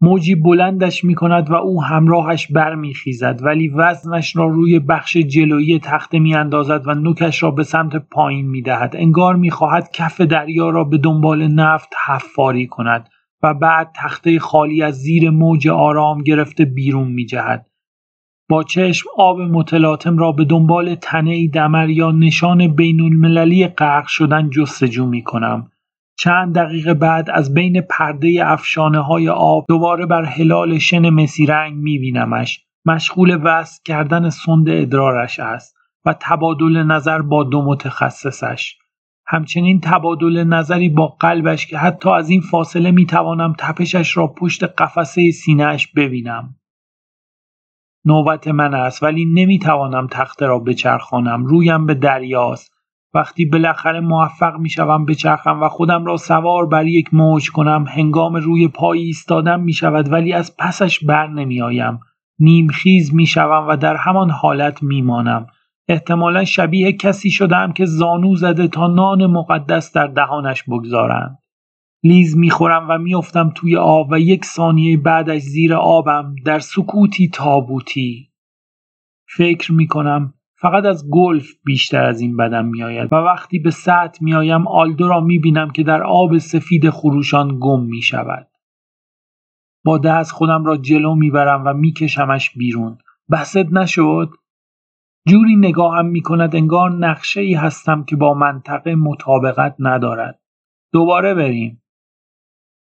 موجی 0.00 0.34
بلندش 0.34 1.04
می 1.04 1.14
کند 1.14 1.50
و 1.50 1.54
او 1.54 1.82
همراهش 1.82 2.52
برمیخیزد 2.52 3.40
ولی 3.42 3.68
وزنش 3.68 4.36
را 4.36 4.46
روی 4.46 4.78
بخش 4.78 5.16
جلویی 5.16 5.78
تخته 5.78 6.18
می 6.18 6.34
اندازد 6.34 6.82
و 6.86 6.94
نوکش 6.94 7.42
را 7.42 7.50
به 7.50 7.62
سمت 7.62 7.96
پایین 7.96 8.50
می 8.50 8.62
دهد. 8.62 8.96
انگار 8.96 9.36
می 9.36 9.50
خواهد 9.50 9.90
کف 9.92 10.20
دریا 10.20 10.70
را 10.70 10.84
به 10.84 10.98
دنبال 10.98 11.46
نفت 11.46 11.88
حفاری 12.06 12.66
کند. 12.66 13.08
بعد 13.54 13.90
تخته 13.94 14.38
خالی 14.38 14.82
از 14.82 14.94
زیر 14.94 15.30
موج 15.30 15.68
آرام 15.68 16.22
گرفته 16.22 16.64
بیرون 16.64 17.08
می 17.08 17.26
جهد. 17.26 17.66
با 18.48 18.62
چشم 18.62 19.08
آب 19.16 19.40
متلاطم 19.40 20.18
را 20.18 20.32
به 20.32 20.44
دنبال 20.44 20.94
تنه 20.94 21.48
دمر 21.48 21.90
یا 21.90 22.10
نشان 22.10 22.68
بین 22.68 23.00
المللی 23.00 23.68
غرق 23.68 24.06
شدن 24.06 24.50
جستجو 24.50 25.06
می 25.06 25.22
کنم. 25.22 25.70
چند 26.18 26.54
دقیقه 26.54 26.94
بعد 26.94 27.30
از 27.30 27.54
بین 27.54 27.80
پرده 27.80 28.40
افشانه 28.44 28.98
های 28.98 29.28
آب 29.28 29.64
دوباره 29.68 30.06
بر 30.06 30.24
هلال 30.24 30.78
شن 30.78 31.10
مسی 31.10 31.46
رنگ 31.46 31.74
می 31.74 31.98
بینمش. 31.98 32.66
مشغول 32.86 33.40
وصل 33.42 33.82
کردن 33.84 34.30
سند 34.30 34.68
ادرارش 34.68 35.40
است 35.40 35.76
و 36.04 36.14
تبادل 36.20 36.82
نظر 36.82 37.22
با 37.22 37.44
دو 37.44 37.62
متخصصش. 37.62 38.78
همچنین 39.28 39.80
تبادل 39.80 40.44
نظری 40.44 40.88
با 40.88 41.06
قلبش 41.06 41.66
که 41.66 41.78
حتی 41.78 42.10
از 42.10 42.30
این 42.30 42.40
فاصله 42.40 42.90
می‌توانم 42.90 43.54
تپشش 43.58 44.16
را 44.16 44.26
پشت 44.26 44.64
قفسه 44.64 45.30
سینهش 45.30 45.86
ببینم. 45.86 46.54
نوبت 48.04 48.48
من 48.48 48.74
است 48.74 49.02
ولی 49.02 49.24
نمی‌توانم 49.24 50.06
تخته 50.06 50.46
را 50.46 50.58
بچرخانم. 50.58 51.46
رویم 51.46 51.86
به 51.86 51.94
دریاست. 51.94 52.72
وقتی 53.14 53.44
بالاخره 53.44 54.00
موفق 54.00 54.56
می‌شوم 54.58 55.04
بچرخم 55.04 55.62
و 55.62 55.68
خودم 55.68 56.04
را 56.04 56.16
سوار 56.16 56.66
بر 56.66 56.86
یک 56.86 57.14
موج 57.14 57.50
کنم 57.50 57.84
هنگام 57.88 58.36
روی 58.36 58.68
پای 58.68 59.00
ایستادن 59.00 59.60
می 59.60 59.72
شود 59.72 60.12
ولی 60.12 60.32
از 60.32 60.56
پسش 60.56 61.04
بر 61.04 61.26
نمیآیم. 61.26 62.00
نیمخیز 62.38 63.14
می‌شوم 63.14 63.66
و 63.68 63.76
در 63.76 63.96
همان 63.96 64.30
حالت 64.30 64.82
میمانم. 64.82 65.46
احتمالا 65.88 66.44
شبیه 66.44 66.92
کسی 66.92 67.30
شدم 67.30 67.72
که 67.72 67.84
زانو 67.84 68.36
زده 68.36 68.68
تا 68.68 68.86
نان 68.86 69.26
مقدس 69.26 69.92
در 69.92 70.06
دهانش 70.06 70.62
بگذارند. 70.62 71.38
لیز 72.02 72.36
می‌خورم 72.36 72.86
و 72.90 72.98
میافتم 72.98 73.52
توی 73.54 73.76
آب 73.76 74.08
و 74.10 74.20
یک 74.20 74.44
ثانیه 74.44 74.96
بعدش 74.96 75.42
زیر 75.42 75.74
آبم 75.74 76.34
در 76.44 76.58
سکوتی 76.58 77.28
تابوتی. 77.28 78.30
فکر 79.36 79.72
می‌کنم 79.72 80.34
فقط 80.58 80.84
از 80.84 81.10
گلف 81.10 81.48
بیشتر 81.64 82.04
از 82.04 82.20
این 82.20 82.36
بدم 82.36 82.64
میآید 82.64 83.12
و 83.12 83.16
وقتی 83.16 83.58
به 83.58 83.70
سطح 83.70 84.24
میآیم 84.24 84.68
آلدو 84.68 85.08
را 85.08 85.20
می‌بینم 85.20 85.70
که 85.70 85.82
در 85.82 86.02
آب 86.02 86.38
سفید 86.38 86.90
خروشان 86.90 87.58
گم 87.60 87.82
می‌شود. 87.82 88.48
با 89.84 89.98
دست 89.98 90.32
خودم 90.32 90.64
را 90.64 90.76
جلو 90.76 91.14
می‌برم 91.14 91.62
و 91.66 91.72
میکشمش 91.72 92.50
بیرون. 92.50 92.98
بست 93.30 93.56
نشد؟ 93.72 94.30
جوری 95.28 95.56
نگاهم 95.56 96.06
می 96.06 96.22
کند 96.22 96.56
انگار 96.56 96.90
نقشه 96.90 97.40
ای 97.40 97.54
هستم 97.54 98.04
که 98.04 98.16
با 98.16 98.34
منطقه 98.34 98.94
مطابقت 98.94 99.76
ندارد. 99.78 100.40
دوباره 100.92 101.34
بریم. 101.34 101.82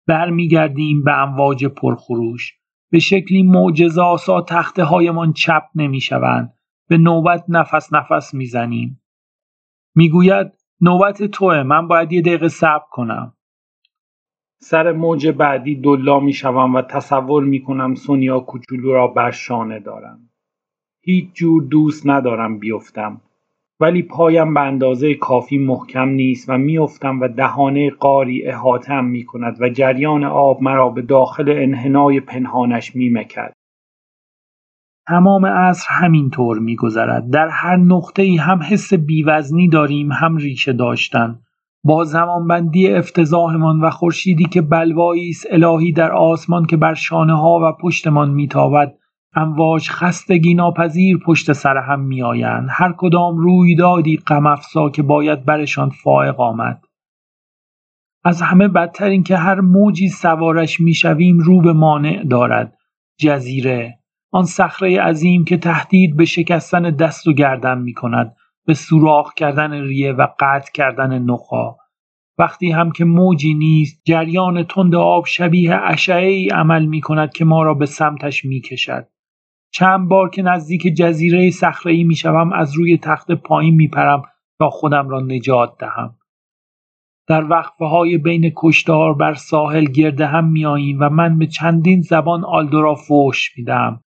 برمیگردیم 0.06 1.02
به 1.02 1.12
امواج 1.12 1.66
پرخروش. 1.66 2.54
به 2.90 2.98
شکلی 2.98 3.42
معجزه 3.42 4.02
آسا 4.02 4.40
تخته 4.40 4.84
هایمان 4.84 5.32
چپ 5.32 5.62
نمی 5.74 6.00
شوند. 6.00 6.54
به 6.88 6.98
نوبت 6.98 7.44
نفس 7.48 7.92
نفس 7.92 8.34
می‌زنیم. 8.34 9.02
می‌گوید 9.94 10.52
نوبت 10.80 11.22
توه 11.22 11.62
من 11.62 11.88
باید 11.88 12.12
یه 12.12 12.22
دقیقه 12.22 12.48
صبر 12.48 12.86
کنم. 12.90 13.36
سر 14.60 14.92
موج 14.92 15.28
بعدی 15.28 15.76
دلا 15.76 16.20
می 16.20 16.32
شوم 16.32 16.74
و 16.74 16.82
تصور 16.82 17.44
می 17.44 17.62
کنم 17.62 17.94
سونیا 17.94 18.40
کوچولو 18.40 18.92
را 18.92 19.06
بر 19.06 19.30
شانه 19.30 19.80
دارم. 19.80 20.30
هیچ 21.08 21.28
جور 21.34 21.62
دوست 21.62 22.06
ندارم 22.06 22.58
بیفتم. 22.58 23.20
ولی 23.80 24.02
پایم 24.02 24.54
به 24.54 24.60
اندازه 24.60 25.14
کافی 25.14 25.58
محکم 25.58 26.08
نیست 26.08 26.48
و 26.48 26.58
میافتم 26.58 27.20
و 27.20 27.28
دهانه 27.28 27.90
قاری 27.90 28.46
احاتم 28.46 29.04
می 29.04 29.24
کند 29.24 29.56
و 29.60 29.68
جریان 29.68 30.24
آب 30.24 30.62
مرا 30.62 30.88
به 30.88 31.02
داخل 31.02 31.54
انحنای 31.56 32.20
پنهانش 32.20 32.96
می 32.96 33.08
مکد. 33.08 33.52
تمام 35.08 35.46
عصر 35.46 35.86
همینطور 35.90 36.58
میگذرد. 36.58 37.30
در 37.30 37.48
هر 37.48 37.76
نقطه 37.76 38.22
ای 38.22 38.36
هم 38.36 38.60
حس 38.62 38.94
بیوزنی 38.94 39.68
داریم 39.68 40.12
هم 40.12 40.36
ریشه 40.36 40.72
داشتن. 40.72 41.38
با 41.84 42.04
زمانبندی 42.04 42.92
افتضاحمان 42.92 43.80
و 43.80 43.90
خورشیدی 43.90 44.44
که 44.44 44.62
بلوایی 44.62 45.32
الهی 45.50 45.92
در 45.92 46.12
آسمان 46.12 46.66
که 46.66 46.76
بر 46.76 46.94
شانه 46.94 47.40
ها 47.40 47.60
و 47.62 47.72
پشتمان 47.82 48.30
میتابد 48.30 48.94
امواج 49.38 49.90
خستگی 49.90 50.54
ناپذیر 50.54 51.18
پشت 51.18 51.52
سر 51.52 51.76
هم 51.76 52.00
میآیند. 52.00 52.68
هر 52.70 52.94
کدام 52.96 53.36
رویدادی 53.36 54.16
غم 54.16 54.56
که 54.94 55.02
باید 55.02 55.44
برشان 55.44 55.90
فائق 55.90 56.40
آمد. 56.40 56.82
از 58.24 58.42
همه 58.42 58.68
بدتر 58.68 59.04
این 59.04 59.22
که 59.22 59.36
هر 59.36 59.60
موجی 59.60 60.08
سوارش 60.08 60.80
می‌شویم 60.80 61.38
رو 61.38 61.60
به 61.60 61.72
مانع 61.72 62.24
دارد. 62.24 62.78
جزیره. 63.20 63.98
آن 64.32 64.44
صخره 64.44 65.00
عظیم 65.00 65.44
که 65.44 65.56
تهدید 65.56 66.16
به 66.16 66.24
شکستن 66.24 66.82
دست 66.82 67.26
و 67.26 67.32
گردن 67.32 67.78
می 67.78 67.94
کند 67.94 68.36
به 68.66 68.74
سوراخ 68.74 69.34
کردن 69.34 69.72
ریه 69.72 70.12
و 70.12 70.26
قطع 70.40 70.72
کردن 70.72 71.18
نخا. 71.18 71.76
وقتی 72.38 72.70
هم 72.70 72.90
که 72.90 73.04
موجی 73.04 73.54
نیست 73.54 74.02
جریان 74.04 74.62
تند 74.62 74.94
آب 74.94 75.26
شبیه 75.26 75.80
اشعه 75.84 76.26
ای 76.26 76.48
عمل 76.48 76.86
می 76.86 77.00
کند 77.00 77.32
که 77.32 77.44
ما 77.44 77.62
را 77.62 77.74
به 77.74 77.86
سمتش 77.86 78.44
می 78.44 78.60
کشد. 78.60 79.08
چند 79.78 80.08
بار 80.08 80.30
که 80.30 80.42
نزدیک 80.42 80.82
جزیره 80.82 81.50
صخره 81.50 81.92
ای 81.92 82.04
می 82.04 82.14
شوم 82.14 82.52
از 82.52 82.76
روی 82.76 82.98
تخت 82.98 83.32
پایین 83.32 83.74
می 83.74 83.88
پرم 83.88 84.22
تا 84.58 84.70
خودم 84.70 85.08
را 85.08 85.20
نجات 85.20 85.78
دهم. 85.78 86.14
در 87.28 87.50
وقفه 87.50 87.84
های 87.84 88.18
بین 88.18 88.52
کشتار 88.56 89.14
بر 89.14 89.34
ساحل 89.34 89.84
گرده 89.84 90.26
هم 90.26 90.52
میاییم 90.52 90.98
و 91.00 91.08
من 91.08 91.38
به 91.38 91.46
چندین 91.46 92.00
زبان 92.00 92.44
آلدو 92.44 92.82
را 92.82 92.94
فوش 92.94 93.50
میدم 93.56 94.00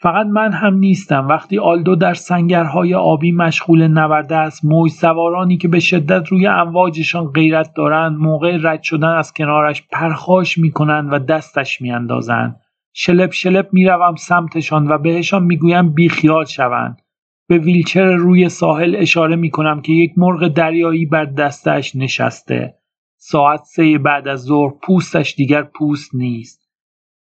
فقط 0.00 0.26
من 0.26 0.52
هم 0.52 0.74
نیستم. 0.74 1.28
وقتی 1.28 1.58
آلدو 1.58 1.96
در 1.96 2.14
سنگرهای 2.14 2.94
آبی 2.94 3.32
مشغول 3.32 3.88
نورده 3.88 4.36
است 4.36 4.64
موج 4.64 4.90
سوارانی 4.90 5.56
که 5.56 5.68
به 5.68 5.80
شدت 5.80 6.28
روی 6.28 6.46
امواجشان 6.46 7.26
غیرت 7.26 7.70
دارند 7.76 8.18
موقع 8.18 8.58
رد 8.62 8.82
شدن 8.82 9.08
از 9.08 9.32
کنارش 9.32 9.82
پرخاش 9.92 10.58
می‌کنند 10.58 11.12
و 11.12 11.18
دستش 11.18 11.80
میاندازند. 11.80 12.63
شلپ 12.96 13.32
شلپ 13.32 13.68
می‌روم 13.72 14.16
سمتشان 14.16 14.88
و 14.88 14.98
بهشان 14.98 15.42
می‌گویم 15.42 15.94
بیخیال 15.94 16.44
شوند. 16.44 17.02
به 17.48 17.58
ویلچر 17.58 18.12
روی 18.12 18.48
ساحل 18.48 18.96
اشاره 18.96 19.36
می‌کنم 19.36 19.82
که 19.82 19.92
یک 19.92 20.12
مرغ 20.16 20.48
دریایی 20.48 21.06
بر 21.06 21.24
دستش 21.24 21.96
نشسته. 21.96 22.74
ساعت 23.16 23.60
سه 23.64 23.98
بعد 23.98 24.28
از 24.28 24.42
ظهر 24.42 24.72
پوستش 24.82 25.34
دیگر 25.34 25.62
پوست 25.62 26.14
نیست. 26.14 26.70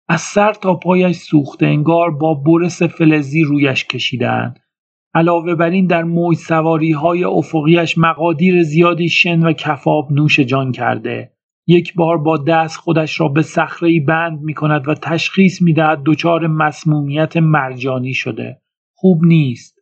از 0.09 0.21
سر 0.21 0.53
تا 0.53 0.75
پایش 0.75 1.17
سوخته 1.17 1.67
انگار 1.67 2.11
با 2.11 2.35
برس 2.35 2.83
فلزی 2.83 3.43
رویش 3.43 3.85
کشیدند 3.85 4.59
علاوه 5.15 5.55
بر 5.55 5.71
این 5.71 5.87
در 5.87 6.03
موج 6.03 6.37
سواری 6.37 6.93
های 6.93 7.25
افقیش 7.25 7.99
مقادیر 7.99 8.63
زیادی 8.63 9.09
شن 9.09 9.43
و 9.43 9.53
کفاب 9.53 10.13
نوش 10.13 10.41
جان 10.41 10.73
کرده. 10.73 11.33
یک 11.67 11.95
بار 11.95 12.19
با 12.19 12.37
دست 12.37 12.77
خودش 12.77 13.21
را 13.21 13.29
به 13.29 13.43
صخره 13.43 14.01
بند 14.01 14.41
می 14.41 14.55
کند 14.55 14.89
و 14.89 14.95
تشخیص 14.95 15.63
می 15.63 15.73
دهد 15.73 16.03
دچار 16.07 16.47
مسمومیت 16.47 17.37
مرجانی 17.37 18.15
شده. 18.15 18.61
خوب 18.95 19.25
نیست. 19.25 19.79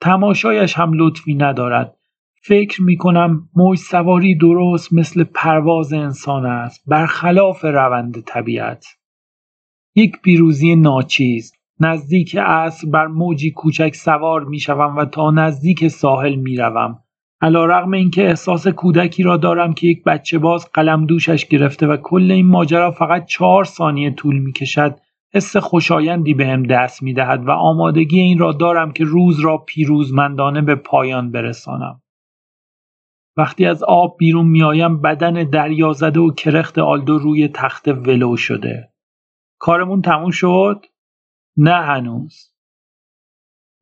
تماشایش 0.00 0.74
هم 0.74 0.92
لطفی 0.94 1.34
ندارد. 1.34 1.96
فکر 2.42 2.82
می 2.82 2.96
کنم 2.96 3.48
موج 3.56 3.78
سواری 3.78 4.34
درست 4.34 4.92
مثل 4.92 5.24
پرواز 5.24 5.92
انسان 5.92 6.46
است 6.46 6.84
برخلاف 6.86 7.64
روند 7.64 8.20
طبیعت. 8.20 8.86
یک 9.94 10.22
پیروزی 10.22 10.76
ناچیز. 10.76 11.52
نزدیک 11.80 12.36
عصر 12.36 12.88
بر 12.90 13.06
موجی 13.06 13.50
کوچک 13.50 13.94
سوار 13.94 14.44
می 14.44 14.58
شوم 14.58 14.96
و 14.96 15.04
تا 15.04 15.30
نزدیک 15.30 15.88
ساحل 15.88 16.34
می 16.34 16.56
روم. 16.56 17.03
علا 17.44 17.64
رغم 17.64 17.92
اینکه 17.92 18.26
احساس 18.26 18.68
کودکی 18.68 19.22
را 19.22 19.36
دارم 19.36 19.72
که 19.74 19.86
یک 19.86 20.04
بچه 20.04 20.38
باز 20.38 20.70
قلم 20.72 21.06
دوشش 21.06 21.46
گرفته 21.46 21.86
و 21.86 21.96
کل 21.96 22.30
این 22.30 22.46
ماجرا 22.46 22.90
فقط 22.90 23.26
چهار 23.26 23.64
ثانیه 23.64 24.10
طول 24.10 24.38
می 24.38 24.52
کشد 24.52 24.96
حس 25.34 25.56
خوشایندی 25.56 26.34
به 26.34 26.46
هم 26.46 26.62
دست 26.62 27.02
می 27.02 27.14
دهد 27.14 27.48
و 27.48 27.50
آمادگی 27.50 28.20
این 28.20 28.38
را 28.38 28.52
دارم 28.52 28.92
که 28.92 29.04
روز 29.04 29.40
را 29.40 29.58
پیروزمندانه 29.58 30.62
به 30.62 30.74
پایان 30.74 31.30
برسانم. 31.30 32.02
وقتی 33.36 33.66
از 33.66 33.82
آب 33.82 34.16
بیرون 34.18 34.46
میآیم 34.46 35.00
بدن 35.00 35.50
دریازده 35.50 36.20
و 36.20 36.30
کرخت 36.30 36.78
آلدو 36.78 37.18
روی 37.18 37.48
تخت 37.48 37.88
ولو 37.88 38.36
شده. 38.36 38.92
کارمون 39.58 40.02
تموم 40.02 40.30
شد؟ 40.30 40.86
نه 41.56 41.82
هنوز. 41.82 42.53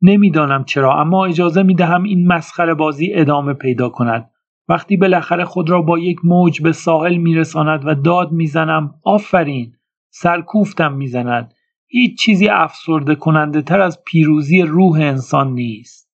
نمی‌دانم 0.03 0.65
چرا 0.65 1.01
اما 1.01 1.27
اجازه 1.27 1.63
می 1.63 1.75
دهم 1.75 2.03
این 2.03 2.27
مسخره 2.27 2.75
بازی 2.75 3.11
ادامه 3.15 3.53
پیدا 3.53 3.89
کند. 3.89 4.31
وقتی 4.69 4.97
بالاخره 4.97 5.45
خود 5.45 5.71
را 5.71 5.83
با 5.83 5.99
یک 5.99 6.19
موج 6.25 6.63
به 6.63 6.73
ساحل 6.73 7.17
میرساند 7.17 7.83
و 7.87 7.95
داد 7.95 8.33
می‌زنم 8.33 8.95
آفرین! 9.05 9.73
سرکوفتم 10.11 10.93
می‌زند. 10.93 11.55
هیچ 11.87 12.19
چیزی 12.19 12.49
افسرده 12.49 13.15
کننده 13.15 13.63
تر 13.63 13.81
از 13.81 14.05
پیروزی 14.05 14.63
روح 14.63 15.01
انسان 15.01 15.53
نیست. 15.53 16.11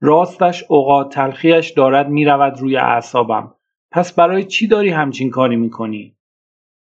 راستش 0.00 0.64
اوقات 0.68 1.14
تلخیش 1.14 1.70
دارد 1.70 2.08
می‌رود 2.08 2.60
روی 2.60 2.76
اعصابم. 2.76 3.54
پس 3.90 4.12
برای 4.12 4.44
چی 4.44 4.66
داری 4.66 4.90
همچین 4.90 5.30
کاری 5.30 5.56
می‌کنی؟ 5.56 6.16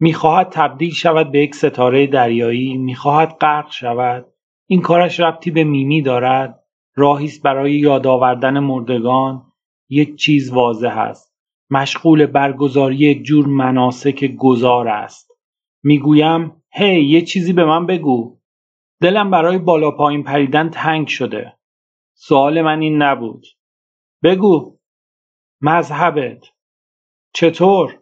می‌خواهد 0.00 0.48
تبدیل 0.50 0.90
شود 0.90 1.30
به 1.30 1.38
یک 1.38 1.54
ستاره 1.54 2.06
دریایی 2.06 2.76
می‌خواهد 2.76 3.36
غرق 3.40 3.70
شود؟ 3.70 4.29
این 4.72 4.80
کارش 4.80 5.20
ربطی 5.20 5.50
به 5.50 5.64
میمی 5.64 6.02
دارد. 6.02 6.64
راهی 6.94 7.26
است 7.26 7.42
برای 7.42 7.72
یاد 7.72 8.06
آوردن 8.06 8.58
مردگان. 8.58 9.52
یک 9.88 10.16
چیز 10.16 10.52
واضح 10.52 10.98
است. 10.98 11.34
مشغول 11.70 12.26
برگزاری 12.26 12.96
یک 12.96 13.22
جور 13.22 13.46
مناسک 13.46 14.24
گذار 14.24 14.88
است. 14.88 15.30
می‌گویم 15.82 16.62
هی 16.72 17.04
یه 17.04 17.22
چیزی 17.22 17.52
به 17.52 17.64
من 17.64 17.86
بگو. 17.86 18.40
دلم 19.00 19.30
برای 19.30 19.58
بالا 19.58 19.90
پایین 19.90 20.22
پریدن 20.22 20.68
تنگ 20.68 21.08
شده. 21.08 21.56
سوال 22.14 22.62
من 22.62 22.80
این 22.80 23.02
نبود. 23.02 23.46
بگو. 24.22 24.78
مذهبت. 25.60 26.46
چطور؟ 27.34 27.99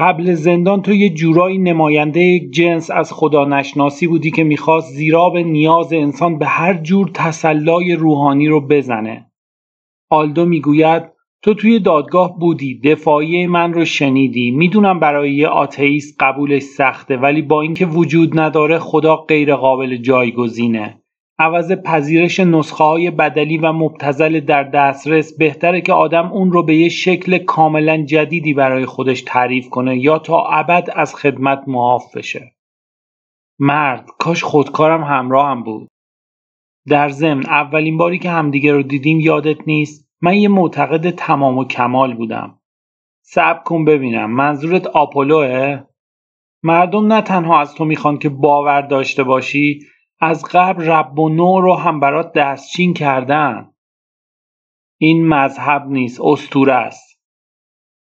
قبل 0.00 0.34
زندان 0.34 0.82
تو 0.82 0.94
یه 0.94 1.10
جورایی 1.10 1.58
نماینده 1.58 2.20
یک 2.20 2.50
جنس 2.50 2.90
از 2.90 3.12
خدا 3.12 3.44
نشناسی 3.44 4.06
بودی 4.06 4.30
که 4.30 4.44
می‌خواست 4.44 4.94
زیرا 4.94 5.30
به 5.30 5.42
نیاز 5.42 5.92
انسان 5.92 6.38
به 6.38 6.46
هر 6.46 6.74
جور 6.74 7.10
تسلای 7.14 7.94
روحانی 7.94 8.48
رو 8.48 8.60
بزنه. 8.60 9.30
آلدو 10.10 10.44
می‌گوید 10.44 11.02
تو 11.42 11.54
توی 11.54 11.78
دادگاه 11.78 12.38
بودی 12.38 12.80
دفاعی 12.80 13.46
من 13.46 13.72
رو 13.72 13.84
شنیدی 13.84 14.50
می‌دونم 14.50 15.00
برای 15.00 15.34
یه 15.34 15.48
آتئیست 15.48 16.16
قبولش 16.20 16.62
سخته 16.62 17.16
ولی 17.16 17.42
با 17.42 17.62
اینکه 17.62 17.86
وجود 17.86 18.40
نداره 18.40 18.78
خدا 18.78 19.16
غیر 19.16 19.54
قابل 19.54 19.96
جایگزینه 19.96 21.02
عوض 21.40 21.72
پذیرش 21.72 22.40
نسخه 22.40 22.84
های 22.84 23.10
بدلی 23.10 23.58
و 23.58 23.72
مبتزل 23.72 24.40
در 24.40 24.62
دسترس 24.62 25.36
بهتره 25.36 25.80
که 25.80 25.92
آدم 25.92 26.32
اون 26.32 26.52
رو 26.52 26.62
به 26.62 26.76
یه 26.76 26.88
شکل 26.88 27.38
کاملا 27.38 28.04
جدیدی 28.04 28.54
برای 28.54 28.86
خودش 28.86 29.22
تعریف 29.22 29.68
کنه 29.68 29.98
یا 29.98 30.18
تا 30.18 30.44
ابد 30.44 30.88
از 30.94 31.14
خدمت 31.14 31.62
معاف 31.66 32.16
بشه. 32.16 32.54
مرد 33.58 34.10
کاش 34.18 34.44
خودکارم 34.44 35.04
همراه 35.04 35.48
هم 35.48 35.62
بود. 35.62 35.88
در 36.88 37.08
ضمن 37.08 37.46
اولین 37.46 37.96
باری 37.96 38.18
که 38.18 38.30
همدیگه 38.30 38.72
رو 38.72 38.82
دیدیم 38.82 39.20
یادت 39.20 39.68
نیست 39.68 40.08
من 40.22 40.34
یه 40.34 40.48
معتقد 40.48 41.10
تمام 41.10 41.58
و 41.58 41.64
کمال 41.64 42.14
بودم. 42.14 42.58
صبر 43.24 43.62
کن 43.62 43.84
ببینم 43.84 44.30
منظورت 44.30 44.86
آپولوه؟ 44.86 45.82
مردم 46.62 47.12
نه 47.12 47.22
تنها 47.22 47.60
از 47.60 47.74
تو 47.74 47.84
می‌خوان 47.84 48.18
که 48.18 48.28
باور 48.28 48.80
داشته 48.80 49.24
باشی 49.24 49.80
از 50.20 50.44
قبل 50.44 50.84
رب 50.84 51.18
و 51.18 51.28
نو 51.28 51.60
رو 51.60 51.74
هم 51.74 52.00
برات 52.00 52.32
دستچین 52.32 52.94
کردن 52.94 53.70
این 55.00 55.28
مذهب 55.28 55.86
نیست 55.86 56.20
استوره 56.20 56.72
است. 56.72 57.18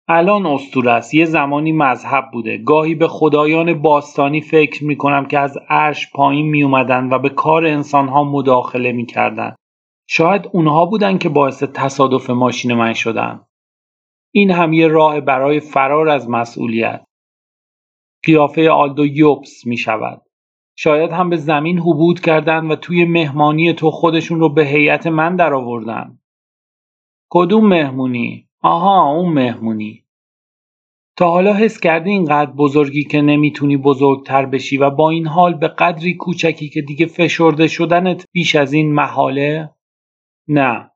الان 0.07 0.45
استوره 0.45 0.91
است 0.91 1.13
یه 1.13 1.25
زمانی 1.25 1.71
مذهب 1.71 2.31
بوده. 2.33 2.57
گاهی 2.57 2.95
به 2.95 3.07
خدایان 3.07 3.81
باستانی 3.81 4.41
فکر 4.41 4.83
می‌کنم 4.83 5.25
که 5.25 5.39
از 5.39 5.57
عرش 5.69 6.11
پایین 6.11 6.45
می 6.45 6.63
اومدن 6.63 7.09
و 7.09 7.19
به 7.19 7.29
کار 7.29 7.65
انسانها 7.65 8.23
مداخله 8.23 8.91
می‌کردن. 8.91 9.55
شاید 10.07 10.49
اونها 10.51 10.85
بودن 10.85 11.17
که 11.17 11.29
باعث 11.29 11.63
تصادف 11.63 12.29
ماشین 12.29 12.73
من 12.73 12.93
شدن. 12.93 13.45
این 14.33 14.51
هم 14.51 14.73
یه 14.73 14.87
راه 14.87 15.21
برای 15.21 15.59
فرار 15.59 16.09
از 16.09 16.29
مسئولیت. 16.29 17.03
قیافه 18.23 18.69
آلدو 18.69 19.05
یوبس 19.05 19.65
می 19.65 19.77
شود 19.77 20.21
شاید 20.75 21.11
هم 21.11 21.29
به 21.29 21.37
زمین 21.37 21.79
حبود 21.79 22.19
کردن 22.19 22.65
و 22.65 22.75
توی 22.75 23.05
مهمانی 23.05 23.73
تو 23.73 23.91
خودشون 23.91 24.39
رو 24.39 24.49
به 24.49 24.65
هیئت 24.65 25.07
من 25.07 25.35
درآوردن. 25.35 26.19
کدوم 27.29 27.67
مهمونی؟ 27.67 28.47
آها 28.61 29.11
اون 29.11 29.33
مهمونی. 29.33 30.03
تا 31.17 31.29
حالا 31.29 31.53
حس 31.53 31.79
کردی 31.79 32.09
اینقدر 32.09 32.51
بزرگی 32.51 33.03
که 33.03 33.21
نمی‌تونی 33.21 33.77
بزرگتر 33.77 34.45
بشی 34.45 34.77
و 34.77 34.89
با 34.89 35.09
این 35.09 35.27
حال 35.27 35.53
به 35.53 35.67
قدری 35.67 36.13
کوچکی 36.13 36.69
که 36.69 36.81
دیگه 36.81 37.05
فشرده 37.05 37.67
شدنت 37.67 38.25
بیش 38.31 38.55
از 38.55 38.73
این 38.73 38.93
محاله؟ 38.93 39.69
نه. 40.47 40.90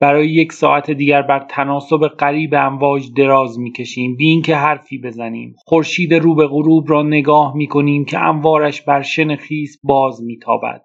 برای 0.00 0.28
یک 0.28 0.52
ساعت 0.52 0.90
دیگر 0.90 1.22
بر 1.22 1.46
تناسب 1.50 2.08
قریب 2.08 2.54
امواج 2.54 3.12
دراز 3.16 3.58
می‌کشیم. 3.58 4.16
بی 4.16 4.26
اینکه 4.26 4.56
حرفی 4.56 4.98
بزنیم. 4.98 5.54
خورشید 5.66 6.14
رو 6.14 6.34
به 6.34 6.46
غروب 6.46 6.90
را 6.90 7.02
نگاه 7.02 7.56
می‌کنیم 7.56 8.04
که 8.04 8.18
اموارش 8.18 8.82
بر 8.82 9.02
شن 9.02 9.36
خیس 9.36 9.80
باز 9.82 10.22
میتابد. 10.22 10.84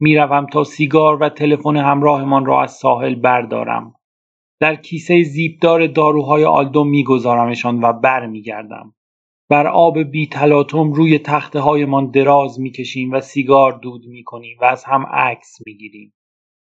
می‌روم 0.00 0.46
تا 0.46 0.64
سیگار 0.64 1.22
و 1.22 1.28
تلفن 1.28 1.76
همراهمان 1.76 2.46
را 2.46 2.62
از 2.62 2.72
ساحل 2.72 3.14
بردارم. 3.14 3.94
در 4.60 4.76
کیسه 4.76 5.22
زیبدار 5.22 5.86
داروهای 5.86 6.44
آلدو 6.44 6.84
میگذارمشان 6.84 7.80
و 7.82 7.92
برمیگردم. 7.92 8.94
بر 9.50 9.66
آب 9.66 9.98
بی 9.98 10.26
تلاطم 10.26 10.92
روی 10.92 11.18
تخته 11.18 11.60
هایمان 11.60 12.10
دراز 12.10 12.60
می‌کشیم 12.60 13.12
و 13.12 13.20
سیگار 13.20 13.78
دود 13.82 14.06
می‌کنیم 14.06 14.56
و 14.60 14.64
از 14.64 14.84
هم 14.84 15.06
عکس 15.06 15.58
می‌گیریم. 15.66 16.12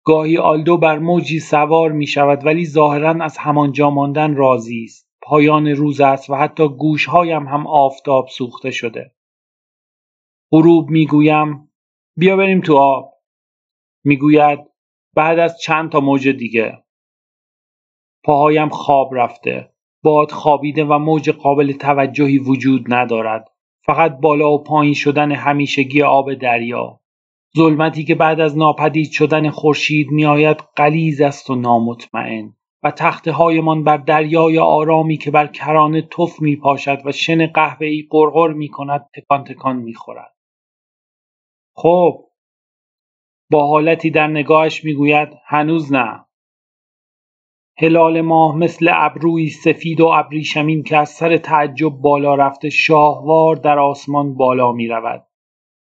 گاهی 0.05 0.39
آلدو 0.39 0.77
بر 0.77 0.99
موجی 0.99 1.41
سوار 1.41 1.93
می 1.93 2.07
شود 2.07 2.47
ولی 2.47 2.67
ظاهرا 2.67 3.25
از 3.25 3.39
همانجا 3.39 3.91
ماندن 3.91 4.37
راضی 4.37 4.85
است. 4.85 5.09
پایان 5.23 5.69
روز 5.69 6.01
است 6.01 6.31
و 6.31 6.35
حتی 6.35 6.69
گوشهایم 6.69 7.49
هم 7.49 7.67
آفتاب 7.67 8.29
سوخته 8.29 8.71
شده. 8.71 9.15
غروب 10.53 10.91
می‌گویم 10.91 11.69
بیا 12.17 12.37
بریم 12.37 12.61
تو 12.61 12.77
آب. 12.77 13.13
می‌گوید 14.05 14.59
بعد 15.15 15.39
از 15.39 15.61
چند 15.61 15.91
تا 15.93 16.01
موج 16.01 16.29
دیگه. 16.29 16.85
پاهایم 18.25 18.69
خواب 18.69 19.15
رفته. 19.15 19.73
باد 20.03 20.31
خوابیده 20.31 20.85
و 20.85 20.99
موج 20.99 21.31
قابل 21.31 21.73
توجهی 21.73 22.39
وجود 22.39 22.95
ندارد. 22.95 23.49
فقط 23.87 24.19
بالا 24.21 24.53
و 24.53 24.63
پایین 24.63 24.95
شدن 24.95 25.33
همیشگی 25.33 26.03
آب 26.03 26.35
دریا. 26.35 27.02
ظلمتی 27.57 28.05
که 28.05 28.15
بعد 28.15 28.41
از 28.41 28.59
ناپدید 28.59 29.11
شدن 29.11 29.51
خورشید 29.51 30.11
میآید 30.11 30.57
غلیظ 30.77 31.21
است 31.21 31.51
و 31.51 31.55
نامطمئن 31.55 32.55
و 32.83 32.91
تخته 32.91 33.33
هایمان 33.33 33.85
بر 33.85 33.97
دریای 33.97 34.59
آرامی 34.59 35.17
که 35.17 35.31
بر 35.31 35.47
کرانه 35.47 36.03
تف 36.03 36.41
می 36.41 36.57
پاشد 36.57 36.99
و 37.05 37.13
شن 37.13 37.47
قهوه 37.47 37.87
ای 37.87 38.07
قرقر 38.11 38.53
می 38.53 38.69
کند 38.69 39.11
تکان 39.15 39.45
تکان 39.45 39.77
می 39.77 39.95
خورد. 39.95 40.35
خب 41.77 42.25
با 43.51 43.67
حالتی 43.67 44.11
در 44.11 44.27
نگاهش 44.27 44.85
می‌گوید 44.85 45.29
هنوز 45.47 45.93
نه 45.93 46.25
هلال 47.79 48.21
ماه 48.21 48.57
مثل 48.57 48.91
ابروی 48.93 49.49
سفید 49.49 50.01
و 50.01 50.07
ابریشمین 50.07 50.83
که 50.83 50.97
از 50.97 51.09
سر 51.09 51.37
تعجب 51.37 51.91
بالا 51.91 52.35
رفته 52.35 52.71
شاهوار 52.71 53.57
در 53.57 53.79
آسمان 53.79 54.35
بالا 54.35 54.73
می 54.73 54.89
رود. 54.89 55.27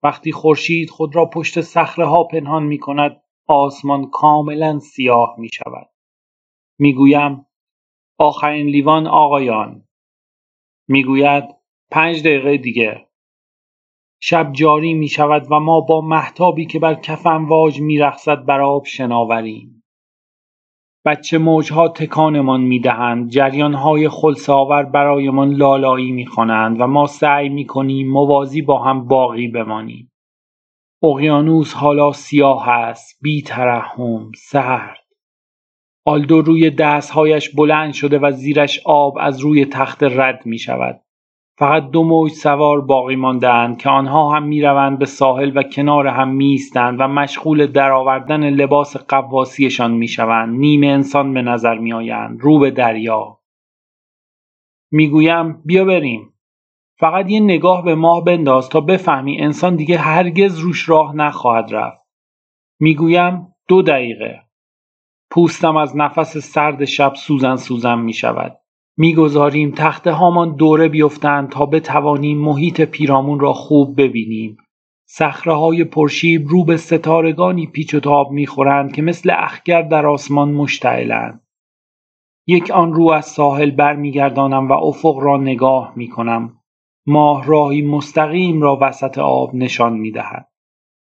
وقتی 0.03 0.31
خورشید 0.31 0.89
خود 0.89 1.15
را 1.15 1.25
پشت 1.25 1.61
صخره 1.61 2.05
ها 2.05 2.23
پنهان 2.23 2.63
می 2.63 2.77
کند 2.77 3.21
آسمان 3.47 4.09
کاملا 4.09 4.79
سیاه 4.79 5.35
می 5.37 5.49
شود. 5.53 5.89
می 6.79 6.93
گویم 6.93 7.45
آخرین 8.19 8.67
لیوان 8.67 9.07
آقایان 9.07 9.87
می 10.87 11.03
گوید 11.03 11.43
پنج 11.91 12.19
دقیقه 12.19 12.57
دیگه 12.57 13.07
شب 14.21 14.51
جاری 14.51 14.93
می 14.93 15.07
شود 15.07 15.47
و 15.51 15.59
ما 15.59 15.81
با 15.81 16.01
محتابی 16.01 16.65
که 16.65 16.79
بر 16.79 16.95
کف 16.95 17.27
امواج 17.27 17.81
می 17.81 17.97
رخصد 17.97 18.45
بر 18.45 18.61
آب 18.61 18.85
شناوریم. 18.85 19.80
بچه 21.05 21.37
موجها 21.37 21.87
تکانمان 21.87 22.61
می‌دهند 22.61 23.29
جریانهای 23.29 24.09
خلصآور 24.09 24.83
برایمان 24.83 25.53
لالایی 25.53 26.11
می‌خوانند 26.11 26.81
و 26.81 26.87
ما 26.87 27.07
سعی 27.07 27.49
می‌کنیم 27.49 28.11
موازی 28.11 28.61
با 28.61 28.83
هم 28.83 29.07
باقی 29.07 29.47
بمانیم 29.47 30.11
اقیانوس 31.03 31.73
حالا 31.73 32.11
سیاه 32.11 32.69
است 32.69 33.19
بی 33.21 33.41
ترحم 33.41 34.31
سرد 34.37 34.97
آلدو 36.05 36.41
روی 36.41 36.69
دستهایش 36.69 37.49
بلند 37.55 37.93
شده 37.93 38.19
و 38.19 38.31
زیرش 38.31 38.81
آب 38.85 39.17
از 39.19 39.39
روی 39.39 39.65
تخت 39.65 40.03
رد 40.03 40.45
می 40.45 40.59
شود. 40.59 41.01
فقط 41.61 41.89
دو 41.89 42.03
موج 42.03 42.31
سوار 42.31 42.81
باقی 42.81 43.15
ماندهاند 43.15 43.77
که 43.77 43.89
آنها 43.89 44.35
هم 44.35 44.43
می‌روند 44.43 44.99
به 44.99 45.05
ساحل 45.05 45.57
و 45.57 45.63
کنار 45.63 46.07
هم 46.07 46.29
میستند 46.29 46.99
و 46.99 47.07
مشغول 47.07 47.65
درآوردن 47.67 48.49
لباس 48.49 48.97
قواسیشان 48.97 49.91
می‌شوند. 49.91 50.59
نیمه 50.59 50.87
انسان 50.87 51.33
به 51.33 51.41
نظر 51.41 51.77
میآیند. 51.77 52.41
رو 52.41 52.59
به 52.59 52.71
دریا. 52.71 53.39
می‌گویم 54.91 55.61
بیا 55.65 55.85
بریم. 55.85 56.33
فقط 56.99 57.29
یه 57.29 57.39
نگاه 57.39 57.83
به 57.83 57.95
ماه 57.95 58.23
بنداز 58.23 58.69
تا 58.69 58.81
بفهمی 58.81 59.41
انسان 59.41 59.75
دیگه 59.75 59.97
هرگز 59.97 60.59
روش 60.59 60.89
راه 60.89 61.15
نخواهد 61.15 61.73
رفت. 61.73 62.05
می‌گویم 62.79 63.47
دو 63.67 63.81
دقیقه. 63.81 64.41
پوستم 65.31 65.77
از 65.77 65.97
نفس 65.97 66.37
سرد 66.37 66.85
شب 66.85 67.13
سوزن 67.15 67.55
سوزن 67.55 67.99
می 67.99 68.13
شود. 68.13 68.60
می‌گذاریم 68.97 69.71
تخته 69.71 70.11
هامان 70.11 70.55
دوره 70.55 70.87
بیفتند 70.87 71.49
تا 71.49 71.65
بتوانیم 71.65 72.37
محیط 72.37 72.81
پیرامون 72.81 73.39
را 73.39 73.53
خوب 73.53 74.01
ببینیم. 74.01 74.57
سخره 75.05 75.53
های 75.53 75.83
پرشیب 75.83 76.47
رو 76.47 76.65
به 76.65 76.77
ستارگانی 76.77 77.67
پیچ 77.67 77.93
و 77.93 77.99
تاب 77.99 78.31
می‌خورند 78.31 78.93
که 78.93 79.01
مثل 79.01 79.33
اخگر 79.37 79.81
در 79.81 80.05
آسمان 80.05 80.51
مشتعلند. 80.51 81.41
یک 82.47 82.71
آن 82.71 82.93
رو 82.93 83.11
از 83.11 83.25
ساحل 83.25 83.71
برمیگردانم 83.71 84.69
و 84.69 84.73
افق 84.73 85.17
را 85.21 85.37
نگاه 85.37 85.93
می 85.95 86.09
کنم. 86.09 86.57
ماه 87.05 87.45
راهی 87.45 87.81
مستقیم 87.81 88.61
را 88.61 88.79
وسط 88.81 89.17
آب 89.17 89.55
نشان 89.55 89.93
می 89.97 90.11
دهد. 90.11 90.47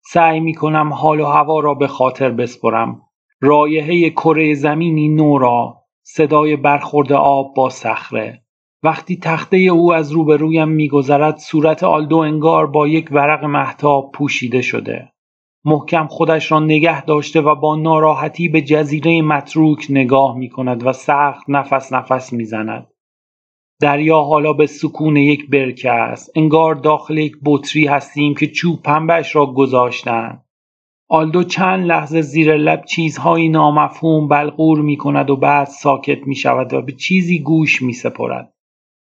سعی 0.05 0.41
می 0.41 0.55
کنم 0.55 0.93
حال 0.93 1.21
و 1.21 1.27
هوا 1.27 1.61
را 1.61 1.75
به 1.75 1.87
خاطر 1.87 2.31
بسپرم. 2.31 3.03
رایحه 3.41 4.11
کره 4.11 4.55
زمینی 4.55 5.09
نو 5.09 5.39
را 5.39 5.80
صدای 6.15 6.57
برخورد 6.57 7.13
آب 7.13 7.55
با 7.55 7.69
صخره 7.69 8.43
وقتی 8.83 9.17
تخته 9.17 9.57
او 9.57 9.95
از 9.95 10.13
روبرویم 10.13 10.69
میگذرد 10.69 11.39
صورت 11.39 11.85
آلدو 11.85 12.17
انگار 12.17 12.67
با 12.67 12.89
یک 12.89 13.09
ورق 13.13 13.45
محتاب 13.45 14.13
پوشیده 14.15 14.63
شده 14.63 15.13
محکم 15.65 16.07
خودش 16.07 16.53
را 16.53 16.61
نگه 16.61 17.05
داشته 17.05 17.41
و 17.41 17.55
با 17.55 17.77
ناراحتی 17.77 18.49
به 18.49 18.63
جزیره 18.63 19.23
متروک 19.23 19.87
نگاه 19.91 20.37
می 20.37 20.49
کند 20.49 20.87
و 20.87 20.93
سخت 20.93 21.45
نفس 21.49 21.93
نفس 21.93 22.33
می 22.33 22.45
زند. 22.45 22.87
دریا 23.81 24.21
حالا 24.21 24.53
به 24.53 24.67
سکون 24.67 25.17
یک 25.17 25.51
برکه 25.51 25.91
است. 25.91 26.33
انگار 26.37 26.75
داخل 26.75 27.19
یک 27.19 27.37
بطری 27.45 27.87
هستیم 27.87 28.35
که 28.35 28.47
چوب 28.47 28.83
پنبش 28.83 29.37
را 29.37 29.47
گذاشتند. 29.47 30.45
آلدو 31.13 31.45
چند 31.45 31.87
لحظه 31.87 32.21
زیر 32.21 32.57
لب 32.57 32.85
چیزهایی 32.85 33.49
نامفهوم 33.49 34.29
بلغور 34.29 34.81
می 34.81 34.97
کند 34.97 35.31
و 35.31 35.37
بعد 35.37 35.67
ساکت 35.67 36.27
می 36.27 36.35
شود 36.35 36.75
و 36.75 36.83
به 36.83 36.93
چیزی 36.93 37.39
گوش 37.39 37.83
می 37.83 37.93
سپرد. 37.93 38.53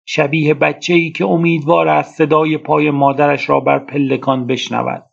شبیه 0.07 0.55
بچه 0.55 0.95
ای 0.95 1.11
که 1.11 1.25
امیدوار 1.25 1.89
است 1.89 2.15
صدای 2.15 2.59
پای 2.59 2.91
مادرش 2.91 3.51
را 3.51 3.61
بر 3.61 3.79
پلکان 3.79 4.47
بشنود. 4.47 5.05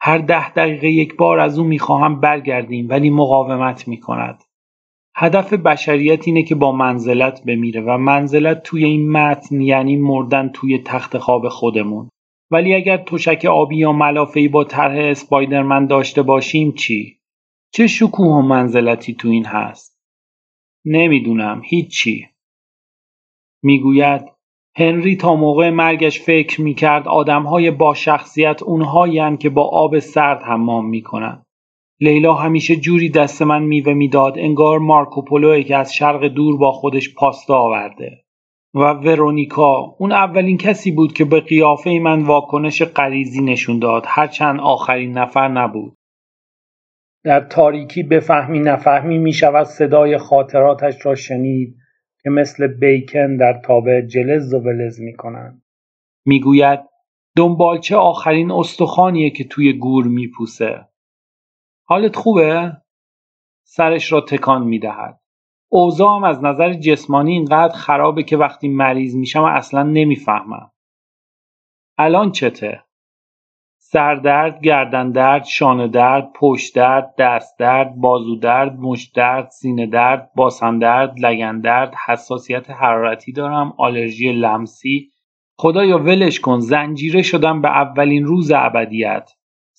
هر 0.00 0.18
ده 0.18 0.52
دقیقه 0.52 0.88
یک 0.88 1.16
بار 1.16 1.40
از 1.40 1.58
او 1.58 1.64
می‌خواهم 1.64 2.20
برگردیم 2.20 2.86
ولی 2.88 3.10
مقاومت 3.10 3.88
می 3.88 4.00
کند. 4.00 4.44
هدف 5.16 5.52
بشریت 5.52 6.28
اینه 6.28 6.42
که 6.42 6.54
با 6.54 6.72
منزلت 6.72 7.44
بمیره 7.46 7.80
و 7.80 7.98
منزلت 7.98 8.62
توی 8.62 8.84
این 8.84 9.12
متن 9.12 9.60
یعنی 9.60 9.96
مردن 9.96 10.48
توی 10.48 10.78
تخت 10.78 11.18
خواب 11.18 11.48
خودمون. 11.48 12.08
ولی 12.52 12.74
اگر 12.74 12.96
تشک 12.96 13.44
آبی 13.44 13.76
یا 13.76 13.92
ملافهای 13.92 14.48
با 14.48 14.64
طرح 14.64 14.96
اسپایدرمن 14.98 15.86
داشته 15.86 16.22
باشیم 16.22 16.72
چی؟ 16.72 17.18
چه 17.74 17.86
شکوه 17.86 18.26
و 18.26 18.42
منزلتی 18.42 19.14
تو 19.14 19.28
این 19.28 19.46
هست؟ 19.46 19.98
نمی‌دونم 20.84 21.62
هیچی. 21.64 22.26
می‌گوید 23.62 24.22
هنری 24.76 25.16
تا 25.16 25.36
موقع 25.36 25.70
مرگش 25.70 26.20
فکر 26.20 26.60
می‌کرد 26.60 27.08
آدمهای 27.08 27.70
با 27.70 27.94
شخصیت 27.94 28.62
اونهایی 28.62 29.36
که 29.36 29.50
با 29.50 29.62
آب 29.68 29.98
سرد 29.98 30.42
حمام 30.42 30.88
می‌کنن. 30.88 31.46
لیلا 32.00 32.34
همیشه 32.34 32.76
جوری 32.76 33.10
دست 33.10 33.42
من 33.42 33.62
میوه 33.62 33.92
می‌داد 33.92 34.38
انگار 34.38 34.78
مارکوپولوی 34.78 35.64
که 35.64 35.76
از 35.76 35.94
شرق 35.94 36.24
دور 36.24 36.56
با 36.56 36.72
خودش 36.72 37.14
پاستا 37.14 37.58
آورده. 37.58 38.21
و 38.74 38.78
ورونیکا 38.78 39.96
اون 39.98 40.12
اولین 40.12 40.58
کسی 40.58 40.90
بود 40.92 41.12
که 41.12 41.24
به 41.24 41.40
قیافه 41.40 41.90
من 42.02 42.22
واکنش 42.22 42.82
غریزی 42.82 43.42
نشون 43.42 43.78
داد 43.78 44.04
هرچند 44.06 44.60
آخرین 44.60 45.18
نفر 45.18 45.48
نبود 45.48 45.96
در 47.24 47.40
تاریکی 47.40 48.02
بفهمی 48.02 48.60
نفهمی 48.60 49.18
می 49.18 49.32
شود 49.32 49.66
صدای 49.66 50.18
خاطراتش 50.18 51.06
را 51.06 51.14
شنید 51.14 51.76
که 52.22 52.30
مثل 52.30 52.66
بیکن 52.66 53.36
در 53.36 53.60
تابه 53.64 54.02
جلز 54.02 54.54
و 54.54 54.58
ولز 54.58 55.00
می 55.00 55.16
کنند. 55.16 55.62
می 56.26 56.40
گوید 56.40 56.80
دنبالچه 57.36 57.96
آخرین 57.96 58.50
استخوانیه 58.50 59.30
که 59.30 59.44
توی 59.44 59.72
گور 59.72 60.06
می 60.06 60.28
پوسه. 60.28 60.88
حالت 61.84 62.16
خوبه؟ 62.16 62.72
سرش 63.64 64.12
را 64.12 64.20
تکان 64.20 64.62
می 64.62 64.78
دهد. 64.78 65.21
اوضاعم 65.74 66.24
از 66.24 66.44
نظر 66.44 66.72
جسمانی 66.72 67.32
اینقدر 67.32 67.74
خرابه 67.74 68.22
که 68.22 68.36
وقتی 68.36 68.68
مریض 68.68 69.16
میشم 69.16 69.44
اصلا 69.44 69.82
نمی‌فهمم. 69.82 70.70
الان 71.98 72.32
چته؟ 72.32 72.82
سردرد، 73.78 74.60
گردن 74.60 75.10
درد، 75.10 75.44
شانه 75.44 75.88
درد، 75.88 76.32
پشت 76.34 76.74
درد، 76.74 77.14
دست 77.18 77.58
درد، 77.58 77.94
بازو 77.96 78.36
درد، 78.36 78.78
مشت 78.78 79.16
درد، 79.16 79.48
سینه 79.48 79.86
درد، 79.86 80.30
باسن 80.36 80.78
درد، 80.78 81.14
لگن 81.20 81.60
درد، 81.60 81.94
حساسیت 82.06 82.70
حرارتی 82.70 83.32
دارم، 83.32 83.74
آلرژی 83.78 84.32
لمسی. 84.32 85.10
خدایا 85.58 85.98
ولش 85.98 86.40
کن 86.40 86.58
زنجیره 86.60 87.22
شدم 87.22 87.62
به 87.62 87.68
اولین 87.68 88.24
روز 88.24 88.52
ابدیت. 88.54 89.30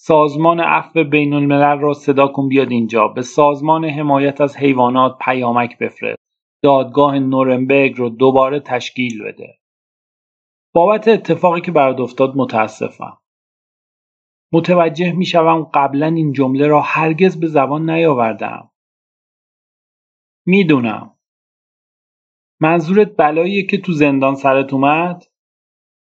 سازمان 0.06 0.60
عفو 0.60 1.04
بین 1.04 1.34
الملل 1.34 1.80
را 1.80 1.94
صدا 1.94 2.28
کن 2.28 2.48
بیاد 2.48 2.72
اینجا. 2.72 3.08
به 3.08 3.22
سازمان 3.22 3.86
حمایت 3.86 4.42
از 4.42 4.58
حیوانات 4.58 5.18
پیامک 5.22 5.78
بفرست. 5.78 6.20
دادگاه 6.64 7.20
نورنبرگ 7.20 7.98
رو 7.98 8.10
دوباره 8.10 8.60
تشکیل 8.60 9.24
بده. 9.24 9.60
بابت 10.74 11.08
اتفاقی 11.08 11.62
که 11.62 11.72
برات 11.72 12.00
افتاد 12.00 12.34
متاسفم. 12.36 13.18
متوجه 14.54 15.12
می‌شوم 15.12 15.64
قبلا 15.74 16.08
این 16.08 16.32
جمله 16.34 16.68
را 16.68 16.82
هرگز 16.82 17.40
به 17.40 17.48
زبان 17.48 17.90
نیاوردم. 17.90 18.72
می‌دونم. 20.46 21.16
منظورت 22.62 23.16
بلاییه 23.16 23.66
که 23.66 23.78
تو 23.78 23.92
زندان 23.92 24.36
سرت 24.36 24.74
اومد؟ 24.74 25.24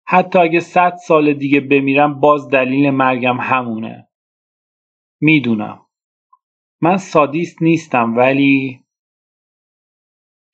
حتی 0.08 0.40
اگه 0.40 0.60
صد 0.60 0.96
سال 0.96 1.34
دیگه 1.34 1.60
بمیرم 1.60 2.20
باز 2.20 2.50
دلیل 2.50 2.90
مرگم 2.90 3.38
همونه. 3.42 4.08
می‌دونم. 5.22 5.82
من 6.82 6.98
سادیست 6.98 7.62
نیستم 7.62 8.18
ولی 8.18 8.84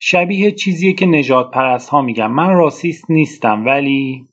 شبیه 0.00 0.52
چیزیه 0.52 0.92
که 0.92 1.06
نجات 1.06 1.50
پرست 1.50 1.88
ها 1.88 2.02
میگم 2.02 2.32
من 2.32 2.50
راسیست 2.54 3.10
نیستم 3.10 3.64
ولی 3.66 4.28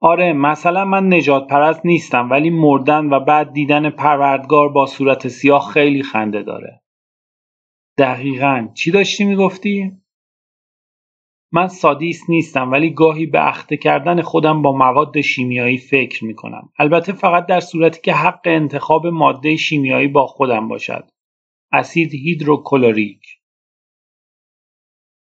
آره 0.00 0.32
مثلا 0.32 0.84
من 0.84 1.12
نجات 1.14 1.46
پرست 1.46 1.86
نیستم 1.86 2.30
ولی 2.30 2.50
مردن 2.50 3.06
و 3.06 3.20
بعد 3.20 3.52
دیدن 3.52 3.90
پروردگار 3.90 4.68
با 4.68 4.86
صورت 4.86 5.28
سیاه 5.28 5.70
خیلی 5.72 6.02
خنده 6.02 6.42
داره. 6.42 6.82
دقیقا. 7.98 8.68
چی 8.74 8.90
داشتی 8.90 9.24
می‌گفتی؟ 9.24 9.97
من 11.52 11.68
سادیست 11.68 12.30
نیستم 12.30 12.72
ولی 12.72 12.90
گاهی 12.90 13.26
به 13.26 13.48
اخته 13.48 13.76
کردن 13.76 14.22
خودم 14.22 14.62
با 14.62 14.72
مواد 14.72 15.20
شیمیایی 15.20 15.78
فکر 15.78 16.24
می 16.24 16.34
کنم. 16.34 16.72
البته 16.78 17.12
فقط 17.12 17.46
در 17.46 17.60
صورتی 17.60 18.00
که 18.00 18.12
حق 18.12 18.40
انتخاب 18.44 19.06
ماده 19.06 19.56
شیمیایی 19.56 20.08
با 20.08 20.26
خودم 20.26 20.68
باشد. 20.68 21.10
اسید 21.72 22.14
هیدروکلوریک 22.14 23.38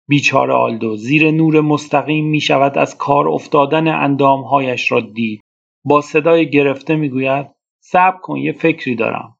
بیچاره 0.09 0.53
آلدو 0.55 0.96
زیر 0.96 1.31
نور 1.31 1.61
مستقیم 1.61 2.27
می 2.27 2.40
شود 2.40 2.79
از 2.79 2.96
کار 2.98 3.29
افتادن 3.29 3.88
اندامهایش 3.88 4.92
را 4.92 5.00
دید. 5.00 5.40
با 5.85 6.00
صدای 6.00 6.50
گرفته 6.50 6.96
می 6.96 7.09
گوید 7.09 7.46
صبر 7.81 8.18
کن 8.18 8.37
یه 8.37 8.53
فکری 8.53 8.94
دارم. 8.94 9.38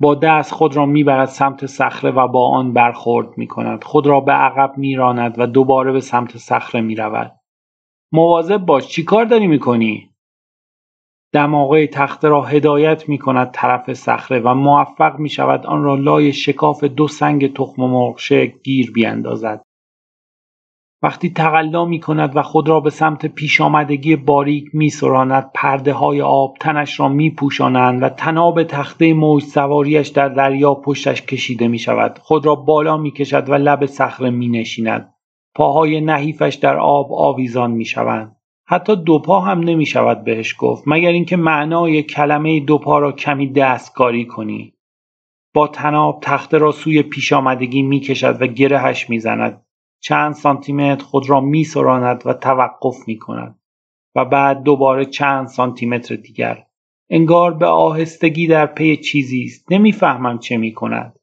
با 0.00 0.14
دست 0.14 0.52
خود 0.52 0.76
را 0.76 0.86
می‌برد 0.86 1.28
سمت 1.28 1.66
صخره 1.66 2.10
و 2.10 2.28
با 2.28 2.48
آن 2.48 2.72
برخورد 2.72 3.38
می 3.38 3.46
کند. 3.46 3.84
خود 3.84 4.06
را 4.06 4.20
به 4.20 4.32
عقب 4.32 4.78
میراند 4.78 5.34
و 5.38 5.46
دوباره 5.46 5.92
به 5.92 6.00
سمت 6.00 6.36
صخره 6.36 6.80
می 6.80 6.94
رود. 6.94 7.32
مواظب 8.12 8.58
باش 8.58 8.88
چی 8.88 9.04
کار 9.04 9.24
داری 9.24 9.46
می‌کنی؟ 9.46 10.10
دماغه 11.32 11.86
تخته 11.86 12.28
را 12.28 12.42
هدایت 12.42 13.08
می 13.08 13.18
کند 13.18 13.50
طرف 13.50 13.92
صخره 13.92 14.40
و 14.40 14.54
موفق 14.54 15.18
می 15.18 15.28
شود 15.28 15.66
آن 15.66 15.82
را 15.82 15.94
لای 15.94 16.32
شکاف 16.32 16.84
دو 16.84 17.08
سنگ 17.08 17.54
تخم 17.54 17.82
مرغ 17.82 18.20
گیر 18.64 18.92
بیاندازد. 18.92 19.62
وقتی 21.02 21.30
تقلا 21.30 21.84
می 21.84 22.00
کند 22.00 22.36
و 22.36 22.42
خود 22.42 22.68
را 22.68 22.80
به 22.80 22.90
سمت 22.90 23.26
پیش 23.26 23.60
آمدگی 23.60 24.16
باریک 24.16 24.64
می 24.72 24.90
سراند 24.90 25.50
پرده 25.54 25.92
های 25.92 26.22
آب 26.22 26.56
تنش 26.60 27.00
را 27.00 27.08
می 27.08 27.30
پوشانند 27.30 28.02
و 28.02 28.08
تناب 28.08 28.62
تخته 28.62 29.14
موج 29.14 29.42
سواریش 29.42 30.08
در 30.08 30.28
دریا 30.28 30.74
پشتش 30.74 31.22
کشیده 31.22 31.68
می 31.68 31.78
شود 31.78 32.18
خود 32.22 32.46
را 32.46 32.54
بالا 32.54 32.96
می 32.96 33.10
کشد 33.10 33.48
و 33.48 33.54
لب 33.54 33.86
صخره 33.86 34.30
می 34.30 34.48
نشیند 34.48 35.14
پاهای 35.54 36.00
نحیفش 36.00 36.54
در 36.54 36.76
آب 36.76 37.12
آویزان 37.12 37.70
می 37.70 37.84
شوند 37.84 38.36
حتی 38.66 38.96
دو 38.96 39.18
پا 39.18 39.40
هم 39.40 39.60
نمی 39.60 39.86
شود 39.86 40.24
بهش 40.24 40.54
گفت 40.58 40.82
مگر 40.86 41.08
اینکه 41.08 41.36
معنای 41.36 42.02
کلمه 42.02 42.60
دو 42.60 42.78
پا 42.78 42.98
را 42.98 43.12
کمی 43.12 43.52
دستکاری 43.52 44.24
کنی. 44.24 44.74
با 45.54 45.68
تناب 45.68 46.18
تخته 46.22 46.58
را 46.58 46.72
سوی 46.72 47.02
پیش 47.02 47.32
آمدگی 47.32 47.82
می 47.82 48.00
کشد 48.00 48.42
و 48.42 48.46
گرهش 48.46 49.10
می 49.10 49.18
زند 49.18 49.62
چند 50.00 50.34
سانتیمتر 50.34 51.04
خود 51.04 51.30
را 51.30 51.40
می 51.40 51.64
سراند 51.64 52.22
و 52.26 52.32
توقف 52.32 52.96
می 53.06 53.18
کند 53.18 53.58
و 54.14 54.24
بعد 54.24 54.62
دوباره 54.62 55.04
چند 55.04 55.46
سانتیمتر 55.46 56.16
دیگر. 56.16 56.66
انگار 57.10 57.54
به 57.54 57.66
آهستگی 57.66 58.46
در 58.46 58.66
پی 58.66 58.96
چیزی 58.96 59.44
است. 59.44 59.72
نمی‌فهمم 59.72 60.38
چه 60.38 60.56
می 60.56 60.72
کند 60.72 61.18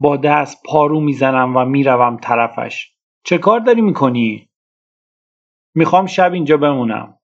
با 0.00 0.16
دست 0.16 0.62
پارو 0.64 1.00
می‌زنم 1.00 1.56
و 1.56 1.64
می‌روم 1.64 2.16
طرفش. 2.16 2.92
چه 3.24 3.38
کار 3.38 3.60
داری 3.60 3.80
می‌کنی؟ 3.80 4.50
می‌خوام 5.74 6.06
شب 6.06 6.32
اینجا 6.32 6.56
بمونم. 6.56 7.18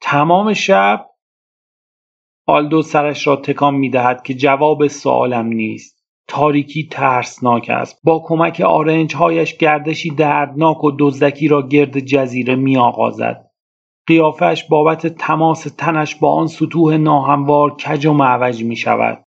تمام 0.00 0.52
شب؟ 0.52 1.10
آلدو 2.46 2.82
سرش 2.82 3.26
را 3.26 3.36
تکان 3.36 3.74
می‌دهد 3.74 4.22
که 4.22 4.34
جواب 4.34 4.86
سوالم 4.86 5.46
نیست. 5.46 5.93
تاریکی 6.28 6.88
ترسناک 6.90 7.70
است. 7.70 8.00
با 8.04 8.22
کمک 8.26 8.60
آرنجهایش 8.60 9.56
گردشی 9.56 10.10
دردناک 10.10 10.84
و 10.84 10.92
دزدکی 10.98 11.48
را 11.48 11.68
گرد 11.68 11.98
جزیره 11.98 12.54
می 12.56 12.76
آغازد. 12.76 13.50
قیافش 14.06 14.64
بابت 14.64 15.06
تماس 15.06 15.62
تنش 15.78 16.14
با 16.14 16.32
آن 16.32 16.46
سطوح 16.46 16.96
ناهموار 16.96 17.76
کج 17.76 18.06
و 18.06 18.12
معوج 18.12 18.64
می 18.64 18.76
شود. 18.76 19.24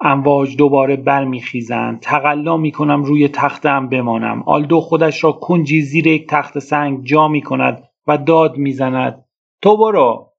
امواج 0.00 0.56
دوباره 0.56 0.96
برمیخیزند. 0.96 2.00
تقلا 2.00 2.56
می 2.56 2.72
کنم 2.72 3.04
روی 3.04 3.28
تختم 3.28 3.88
بمانم. 3.88 4.42
آلدو 4.46 4.80
خودش 4.80 5.24
را 5.24 5.32
کنجی 5.32 5.82
زیر 5.82 6.06
یک 6.06 6.28
تخت 6.28 6.58
سنگ 6.58 7.04
جا 7.04 7.28
می 7.28 7.42
کند 7.42 7.82
و 8.06 8.18
داد 8.18 8.56
می‌زند. 8.56 9.24
تو 9.62 9.76
برو. 9.76 10.29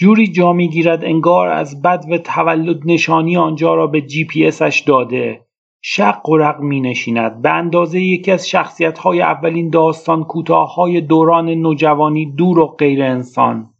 جوری 0.00 0.28
جا 0.28 0.52
می‌گیرد 0.52 1.04
انگار 1.04 1.48
از 1.48 1.82
بدو 1.82 2.18
تولد 2.18 2.80
نشانی 2.84 3.36
آنجا 3.36 3.74
را 3.74 3.86
به 3.86 4.02
جی 4.02 4.24
پی 4.24 4.46
اسش 4.46 4.84
داده. 4.86 5.46
شق 5.82 6.28
و 6.28 6.36
رق 6.36 6.60
می 6.60 6.80
نشیند 6.80 7.42
به 7.42 7.50
اندازه 7.50 8.00
یکی 8.00 8.30
از 8.30 8.48
شخصیت 8.48 8.98
های 8.98 9.20
اولین 9.22 9.70
داستان 9.70 10.24
کوتاه 10.24 10.74
های 10.74 11.00
دوران 11.00 11.48
نوجوانی 11.48 12.32
دور 12.32 12.58
و 12.58 12.66
غیر 12.66 13.02
انسان. 13.02 13.74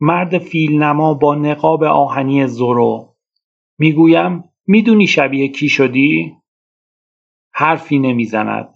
مرد 0.00 0.38
فیل 0.38 0.82
نما 0.82 1.14
با 1.14 1.34
نقاب 1.34 1.82
آهنی 1.84 2.46
زورو. 2.46 3.14
می‌گویم 3.78 4.44
می‌دونی 4.66 5.06
شبیه 5.06 5.48
کی 5.48 5.68
شدی؟ 5.68 6.36
حرفی 7.54 7.98
نمی‌زند. 7.98 8.74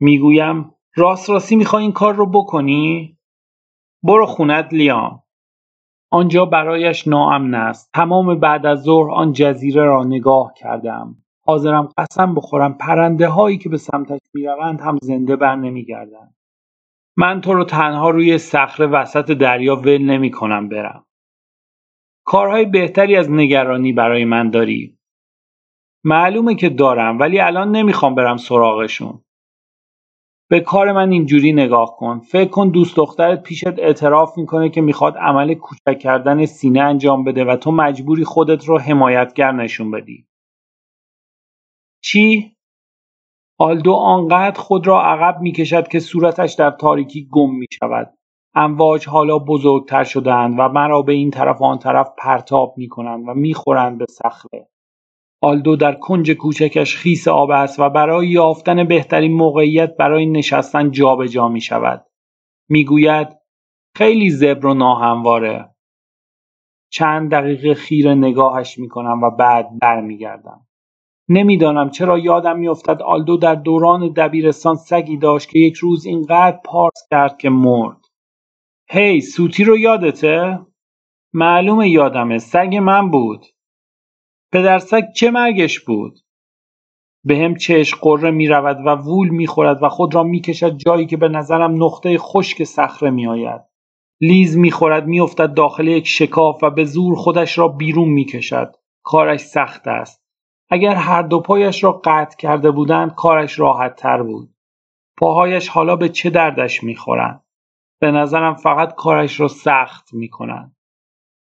می‌گویم 0.00 0.74
راست 0.96 1.30
راستی 1.30 1.56
می‌خوای 1.56 1.82
این 1.82 1.92
کار 1.92 2.14
رو 2.14 2.26
بکنی؟ 2.26 3.18
برو 4.02 4.26
خونت 4.26 4.68
لیام. 4.72 5.22
آنجا 6.12 6.44
برایش 6.44 7.08
ناامن 7.08 7.54
است. 7.54 7.90
تمام 7.94 8.40
بعد 8.40 8.66
از 8.66 8.82
ظهر 8.82 9.10
آن 9.10 9.32
جزیره 9.32 9.84
را 9.84 10.04
نگاه 10.04 10.54
کردم. 10.56 11.16
حاضرم 11.46 11.88
قسم 11.98 12.34
بخورم 12.34 12.74
پرنده 12.74 13.28
هایی 13.28 13.58
که 13.58 13.68
به 13.68 13.76
سمتش 13.76 14.20
می‌روند 14.34 14.80
هم 14.80 14.98
زنده 15.02 15.36
بر 15.36 15.56
نمیگردند. 15.56 16.34
من 17.16 17.40
تو 17.40 17.54
رو 17.54 17.64
تنها 17.64 18.10
روی 18.10 18.38
صخره 18.38 18.86
وسط 18.86 19.32
دریا 19.32 19.76
ول 19.76 20.02
نمی 20.02 20.30
کنم 20.30 20.68
برم. 20.68 21.04
کارهای 22.26 22.64
بهتری 22.64 23.16
از 23.16 23.30
نگرانی 23.30 23.92
برای 23.92 24.24
من 24.24 24.50
داری. 24.50 24.98
معلومه 26.04 26.54
که 26.54 26.68
دارم 26.68 27.18
ولی 27.18 27.40
الان 27.40 27.70
نمی‌خوام 27.70 28.14
برم 28.14 28.36
سراغشون. 28.36 29.24
به 30.52 30.60
کار 30.60 30.92
من 30.92 31.12
اینجوری 31.12 31.52
نگاه 31.52 31.96
کن. 31.96 32.18
فکر 32.18 32.48
کن 32.50 32.68
دوست 32.68 32.96
دخترت 32.96 33.42
پیشت 33.42 33.78
اعتراف 33.78 34.38
می‌کنه 34.38 34.70
که 34.70 34.80
می‌خواد 34.80 35.16
عمل 35.16 35.54
کوچک 35.54 35.98
کردن 35.98 36.46
سینه 36.46 36.80
انجام 36.80 37.24
بده 37.24 37.44
و 37.44 37.56
تو 37.56 37.70
مجبوری 37.70 38.24
خودت 38.24 38.64
رو 38.64 38.78
حمایتگر 38.78 39.52
نشون 39.52 39.90
بدی. 39.90 40.26
چی؟ 42.04 42.56
آلدو 43.58 43.92
آنقدر 43.92 44.60
خود 44.60 44.86
را 44.86 45.02
عقب 45.02 45.40
می‌کشد 45.40 45.88
که 45.88 46.00
صورتش 46.00 46.52
در 46.52 46.70
تاریکی 46.70 47.28
گم 47.32 47.50
می‌شود. 47.54 48.14
امواج 48.54 49.08
حالا 49.08 49.38
بزرگتر 49.38 50.04
شدهاند 50.04 50.54
و 50.58 50.68
مرا 50.68 51.02
به 51.02 51.12
این 51.12 51.30
طرف 51.30 51.60
و 51.60 51.64
آن 51.64 51.78
طرف 51.78 52.12
پرتاب 52.18 52.74
می‌کنند 52.76 53.28
و 53.28 53.34
می‌خورند 53.34 53.98
به 53.98 54.06
صخره 54.10 54.68
آلدو 55.44 55.76
در 55.76 55.94
کنج 55.94 56.30
کوچکش 56.30 56.96
خیس 56.96 57.28
آب 57.28 57.50
است 57.50 57.80
و 57.80 57.90
برای 57.90 58.28
یافتن 58.28 58.84
بهترین 58.84 59.32
موقعیت 59.32 59.96
برای 59.96 60.26
نشستن 60.26 60.90
جابجا 60.90 61.48
می 61.48 61.60
شود. 61.60 62.06
می‌گوید 62.68 63.28
خیلی 63.96 64.30
زبر 64.30 64.66
و 64.66 64.74
ناهمواره. 64.74 65.74
چند 66.92 67.30
دقیقه 67.30 67.74
خیر 67.74 68.14
نگاهش 68.14 68.78
می 68.78 68.88
کنم 68.88 69.22
و 69.22 69.30
بعد 69.30 69.78
برمیگردم. 69.78 70.66
نمی‌دانم 71.28 71.90
چرا 71.90 72.18
یادم 72.18 72.58
میافتد 72.58 73.02
آلدو 73.02 73.36
در 73.36 73.54
دوران 73.54 74.12
دبیرستان 74.12 74.74
سگی 74.74 75.16
داشت 75.16 75.48
که 75.48 75.58
یک 75.58 75.74
روز 75.74 76.06
اینقدر 76.06 76.58
پارس 76.64 77.06
کرد 77.10 77.38
که 77.38 77.50
مرد 77.50 78.00
هی 78.90 79.20
سوتی 79.20 79.64
رو 79.64 79.78
یادته 79.78 80.58
معلومه 81.34 81.88
یادمه 81.88 82.38
سگ 82.38 82.76
من 82.82 83.10
بود 83.10 83.46
پدر 84.52 84.78
سگ 84.78 85.02
چه 85.16 85.30
مرگش 85.30 85.80
بود 85.80 86.18
به 87.24 87.38
هم 87.38 87.54
چشم 87.54 87.98
قره 88.00 88.30
می 88.30 88.48
رود 88.48 88.76
و 88.86 88.90
وول 88.90 89.28
می 89.28 89.46
خورد 89.46 89.82
و 89.82 89.88
خود 89.88 90.14
را 90.14 90.22
می 90.22 90.40
کشد 90.40 90.76
جایی 90.76 91.06
که 91.06 91.16
به 91.16 91.28
نظرم 91.28 91.84
نقطه 91.84 92.18
خشک 92.18 92.64
صخره 92.64 93.10
می 93.10 93.26
آید. 93.26 93.60
لیز 94.20 94.56
می 94.56 94.70
خورد 94.70 95.06
می 95.06 95.20
افتد 95.20 95.54
داخل 95.54 95.88
یک 95.88 96.06
شکاف 96.06 96.62
و 96.62 96.70
به 96.70 96.84
زور 96.84 97.16
خودش 97.16 97.58
را 97.58 97.68
بیرون 97.68 98.08
می 98.08 98.24
کشد. 98.24 98.76
کارش 99.02 99.40
سخت 99.40 99.88
است. 99.88 100.22
اگر 100.70 100.94
هر 100.94 101.22
دو 101.22 101.40
پایش 101.40 101.84
را 101.84 102.00
قطع 102.04 102.36
کرده 102.36 102.70
بودند 102.70 103.14
کارش 103.14 103.58
راحت 103.58 103.96
تر 103.96 104.22
بود. 104.22 104.54
پاهایش 105.18 105.68
حالا 105.68 105.96
به 105.96 106.08
چه 106.08 106.30
دردش 106.30 106.82
می 106.82 106.96
خورند؟ 106.96 107.44
به 108.00 108.10
نظرم 108.10 108.54
فقط 108.54 108.94
کارش 108.94 109.40
را 109.40 109.48
سخت 109.48 110.14
می 110.14 110.28
کنند. 110.28 110.76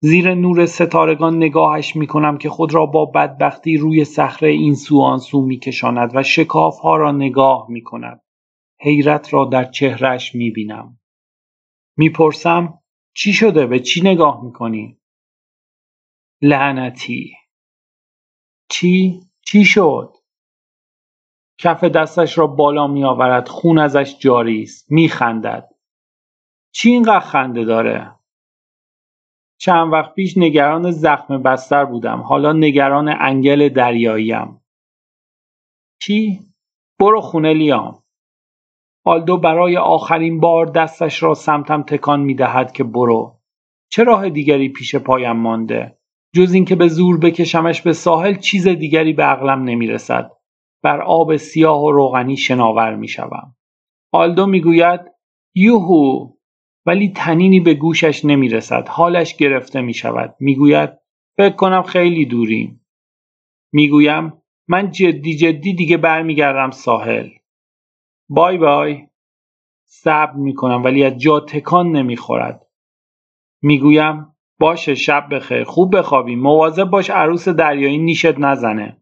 زیر 0.02 0.34
نور 0.34 0.66
ستارگان 0.66 1.38
نگاهش 1.38 1.96
می 1.96 2.08
کنم 2.08 2.38
که 2.38 2.50
خود 2.50 2.74
را 2.74 2.86
با 2.86 3.06
بدبختی 3.06 3.78
روی 3.78 4.06
صخره 4.06 4.50
این 4.50 4.76
سو 4.76 5.02
آن 5.02 5.20
می 5.34 5.60
کشاند 5.60 6.12
و 6.16 6.24
شکاف 6.24 6.80
ها 6.80 6.98
را 6.98 7.12
نگاه 7.12 7.66
می 7.70 7.84
کند. 7.84 8.22
حیرت 8.82 9.34
را 9.34 9.46
در 9.46 9.66
چهرش 9.66 10.36
می 10.36 10.52
بینم. 10.52 11.00
می 11.98 12.10
پرسم 12.10 12.80
چی 13.14 13.34
شده 13.34 13.66
به 13.66 13.80
چی 13.80 14.02
نگاه 14.02 14.44
می 14.44 14.52
کنی؟ 14.52 15.00
لعنتی 16.42 17.34
چی؟ 18.70 19.20
چی 19.46 19.66
شد؟ 19.66 20.16
کف 21.58 21.84
دستش 21.84 22.38
را 22.38 22.48
بالا 22.48 22.88
می 22.88 23.04
آورد 23.04 23.48
خون 23.48 23.80
ازش 23.80 24.18
جاری 24.20 24.62
است 24.62 24.92
می 24.92 25.10
خندد. 25.10 25.70
چی 26.72 26.90
اینقدر 26.90 27.20
خنده 27.20 27.66
داره؟ 27.66 28.19
چند 29.62 29.94
وقت 29.94 30.14
پیش 30.14 30.38
نگران 30.38 30.92
زخم 30.92 31.44
بستر 31.44 31.86
بودم. 31.86 32.22
حالا 32.22 32.54
نگران 32.54 33.16
انگل 33.20 33.70
دریاییم. 33.70 34.62
چی؟ 36.02 36.40
برو 37.00 37.22
خونه 37.22 37.54
لیام. 37.54 38.04
آلدو 39.06 39.38
برای 39.38 39.78
آخرین 39.78 40.40
بار 40.40 40.66
دستش 40.66 41.24
را 41.24 41.34
سمتم 41.34 41.84
تکان 41.84 42.20
می 42.20 42.36
دهد 42.36 42.72
که 42.72 42.84
برو. 42.84 43.40
چه 43.92 44.04
راه 44.04 44.30
دیگری 44.30 44.70
پیش 44.70 44.96
پایم 44.96 45.36
مانده؟ 45.36 45.98
جز 46.36 46.54
اینکه 46.54 46.76
به 46.76 46.88
زور 46.88 47.20
بکشمش 47.20 47.82
به 47.82 47.94
ساحل 47.94 48.36
چیز 48.36 48.68
دیگری 48.68 49.14
به 49.14 49.24
عقلم 49.24 49.64
نمی 49.64 49.88
رسد 49.88 50.32
بر 50.84 51.02
آب 51.02 51.36
سیاه 51.36 51.84
و 51.84 51.92
روغنی 51.92 52.38
شناور 52.38 52.96
می 52.96 53.08
شوم. 53.08 53.56
آلدو 54.14 54.46
می 54.46 54.62
گوید 54.62 55.02
یوهو! 55.56 56.39
ولی 56.90 57.10
تنینی 57.10 57.60
به 57.60 57.74
گوشش 57.74 58.26
نمی 58.26 58.50
رسد. 58.50 58.88
حالش 58.88 59.36
گرفته 59.36 59.82
می 59.82 59.94
شود. 59.94 60.36
می 60.40 60.56
گوید 60.56 60.90
فکر 61.38 61.56
کنم 61.56 61.84
خیلی 61.84 62.26
دوریم. 62.26 62.86
می 63.72 63.90
گویم 63.90 64.42
من 64.68 64.92
جدی 64.92 65.36
جدی 65.36 65.74
دیگه 65.74 65.98
برمیگردم 65.98 66.72
ساحل. 66.72 67.30
بای 68.30 68.58
بای. 68.58 69.08
صبر 69.86 70.34
می 70.34 70.54
کنم 70.54 70.84
ولی 70.84 71.04
از 71.04 71.18
جا 71.18 71.40
تکان 71.40 71.92
نمی 71.92 72.18
خورد. 72.18 72.68
می 73.62 73.80
گویم 73.80 74.36
باشه 74.60 74.96
شب 74.96 75.28
بخیر 75.32 75.64
خوب 75.64 75.98
بخوابی 75.98 76.36
مواظب 76.36 76.84
باش 76.84 77.10
عروس 77.10 77.48
دریایی 77.50 77.98
نیشت 77.98 78.38
نزنه. 78.38 79.02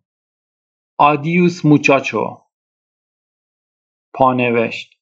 آدیوس 0.97 1.65
موچاچو 1.65 2.41
پانوشت 4.13 4.96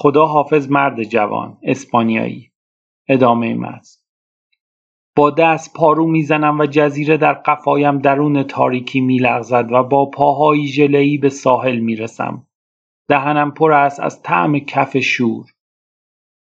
خدا 0.00 0.26
حافظ 0.26 0.70
مرد 0.70 1.02
جوان 1.02 1.58
اسپانیایی. 1.62 2.50
ادامه 3.08 3.54
متن. 3.54 3.90
با 5.16 5.30
دست 5.30 5.72
پارو 5.74 6.06
می‌زنم 6.06 6.60
و 6.60 6.66
جزیره 6.66 7.16
در 7.16 7.32
قفایم 7.32 7.98
درون 7.98 8.42
تاریکی 8.42 9.00
میلغزد 9.00 9.72
و 9.72 9.82
با 9.82 10.10
پاهایی 10.10 10.66
ژلهای 10.66 11.18
به 11.18 11.28
ساحل 11.28 11.78
می‌رسم. 11.78 12.46
دهنم 13.08 13.50
پر 13.50 13.72
است 13.72 14.00
از 14.00 14.22
طعم 14.22 14.58
کف 14.58 14.98
شور. 14.98 15.46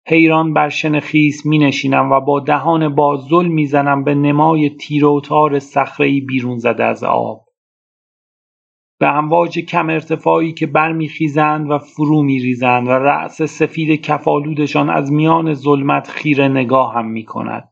حیران 0.07 0.53
بر 0.53 0.69
شن 0.69 0.99
خیس 0.99 1.45
می 1.45 1.57
نشینم 1.57 2.11
و 2.11 2.19
با 2.19 2.39
دهان 2.39 2.95
باز 2.95 3.19
زل 3.19 3.47
می‌زنم 3.47 4.03
به 4.03 4.15
نمای 4.15 4.69
تیر 4.69 5.05
و 5.05 5.21
تار 5.21 5.59
صخره‌ای 5.59 6.21
بیرون 6.21 6.57
زده 6.57 6.83
از 6.83 7.03
آب. 7.03 7.44
به 8.99 9.07
امواج 9.07 9.59
کم 9.59 9.89
ارتفاعی 9.89 10.53
که 10.53 10.67
برمیخیزند 10.67 11.71
و 11.71 11.77
فرو 11.77 12.23
میریزند 12.23 12.87
و 12.87 12.91
رأس 12.91 13.41
سفید 13.41 14.01
کفالودشان 14.01 14.89
از 14.89 15.11
میان 15.11 15.53
ظلمت 15.53 16.07
خیره 16.07 16.47
نگاهم 16.47 17.07
می 17.07 17.25
کند. 17.25 17.71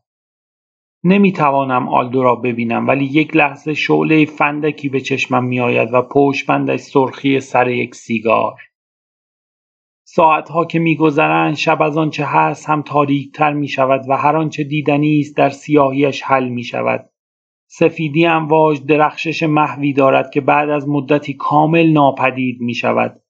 نمی 1.04 1.32
توانم 1.32 1.88
آلدو 1.88 2.22
را 2.22 2.34
ببینم 2.34 2.88
ولی 2.88 3.04
یک 3.04 3.36
لحظه 3.36 3.74
شعله 3.74 4.24
فندکی 4.24 4.88
به 4.88 5.00
چشمم 5.00 5.44
می 5.44 5.60
آید 5.60 5.88
و 5.92 6.02
پشتبندش 6.02 6.80
سرخی 6.80 7.40
سر 7.40 7.68
یک 7.68 7.94
سیگار. 7.94 8.60
ساعتها 10.06 10.64
که 10.64 10.78
میگذرند 10.78 11.54
شب 11.54 11.82
از 11.82 11.96
آنچه 11.96 12.24
هست 12.24 12.68
هم 12.68 12.82
تاریکتر 12.82 13.52
می 13.52 13.68
شود 13.68 14.08
و 14.08 14.16
هر 14.16 14.36
آنچه 14.36 14.64
دیدنی 14.64 15.20
است 15.20 15.36
در 15.36 15.48
سیاهیش 15.48 16.22
حل 16.22 16.48
می 16.48 16.64
شود 16.64 17.10
سفیدی 17.78 18.26
امواج 18.26 18.86
درخشش 18.86 19.42
محوی 19.42 19.92
دارد 19.92 20.30
که 20.30 20.40
بعد 20.40 20.70
از 20.70 20.88
مدتی 20.88 21.34
کامل 21.34 21.92
ناپدید 21.92 22.60
می 22.60 22.74
شود. 22.74 23.20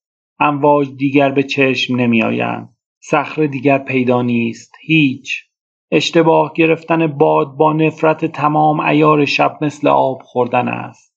امواج 0.40 0.88
دیگر 0.96 1.30
به 1.30 1.42
چشم 1.42 1.96
نمی 1.96 2.22
آیند. 2.22 2.76
صخره 3.02 3.46
دیگر 3.46 3.78
پیدا 3.78 4.22
نیست. 4.22 4.74
هیچ. 4.80 5.44
اشتباه 5.90 6.52
گرفتن 6.56 7.06
باد 7.06 7.56
با 7.56 7.72
نفرت 7.72 8.24
تمام 8.24 8.80
ایار 8.80 9.24
شب 9.24 9.58
مثل 9.60 9.88
آب 9.88 10.22
خوردن 10.22 10.68
است. 10.68 11.14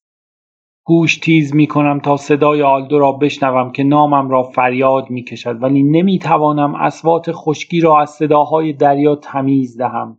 گوش 0.86 1.18
تیز 1.18 1.56
می 1.56 1.68
کنم 1.68 2.00
تا 2.00 2.18
صدای 2.18 2.62
آلدو 2.62 3.00
را 3.00 3.12
بشنوم 3.12 3.72
که 3.72 3.84
نامم 3.84 4.30
را 4.30 4.44
فریاد 4.44 5.10
می 5.10 5.24
کشد 5.24 5.64
ولی 5.64 5.84
نمی 5.84 6.20
توانم 6.20 6.76
اسوات 6.76 7.32
خشکی 7.32 7.82
را 7.82 8.02
از 8.02 8.10
صداهای 8.10 8.74
دریا 8.74 9.16
تمیز 9.16 9.78
دهم. 9.78 10.18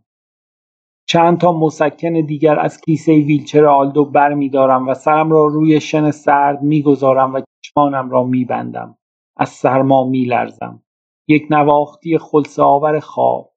چند 1.11 1.37
تا 1.37 1.51
مسکن 1.51 2.13
دیگر 2.13 2.59
از 2.59 2.81
کیسه 2.81 3.11
ویلچر 3.11 3.65
آلدو 3.65 4.05
برمیدارم 4.05 4.87
و 4.87 4.93
سرم 4.93 5.31
را 5.31 5.45
روی 5.45 5.81
شن 5.81 6.11
سرد 6.11 6.61
می‌گذارم 6.61 7.33
و 7.33 7.41
چشمانم 7.61 8.09
را 8.09 8.23
میبندم. 8.23 8.97
از 9.37 9.49
سرما 9.49 10.03
میلرزم. 10.03 10.83
یک 11.27 11.47
نواختی 11.49 12.17
خلصه 12.17 12.63
آور 12.63 12.99
خواب. 12.99 13.51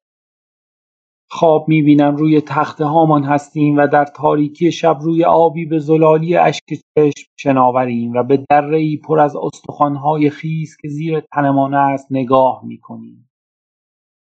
خواب 1.30 1.68
می‌بینم 1.68 2.16
روی 2.16 2.40
تخته 2.40 2.84
هامان 2.84 3.24
هستیم 3.24 3.76
و 3.76 3.86
در 3.86 4.04
تاریکی 4.04 4.72
شب 4.72 4.98
روی 5.00 5.24
آبی 5.24 5.66
به 5.66 5.78
زلالی 5.78 6.36
اشک 6.36 6.64
چشم 6.98 7.30
شناوریم 7.36 8.12
و 8.12 8.22
به 8.22 8.44
دره 8.50 8.96
پر 8.96 9.20
از 9.20 9.36
استخوانهای 9.36 10.30
خیس 10.30 10.76
که 10.82 10.88
زیر 10.88 11.20
تنمان 11.20 11.74
است 11.74 12.06
نگاه 12.10 12.60
می‌کنیم. 12.64 13.31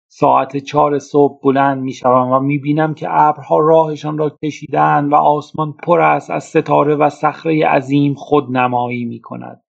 ساعت 0.09 0.57
چهار 0.57 0.99
صبح 0.99 1.41
بلند 1.43 1.83
می 1.83 1.93
شوم 1.93 2.31
و 2.31 2.41
می 2.41 2.59
بینم 2.59 2.95
که 2.95 3.07
ابرها 3.11 3.59
راهشان 3.59 4.19
را 4.19 4.37
کشیدن 4.45 5.05
و 5.05 5.15
آسمان 5.15 5.73
پر 5.73 6.01
است 6.01 6.31
از 6.31 6.45
ستاره 6.45 6.95
و 6.95 7.11
صخره 7.11 7.67
عظیم 7.67 8.15
خود 8.15 8.57
نمایی 8.57 9.05
می 9.05 9.21
کند. 9.21 9.63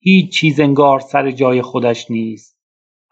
هیچ 0.00 0.32
چیز 0.32 0.60
انگار 0.60 1.00
سر 1.00 1.30
جای 1.30 1.62
خودش 1.62 2.10
نیست. 2.10 2.56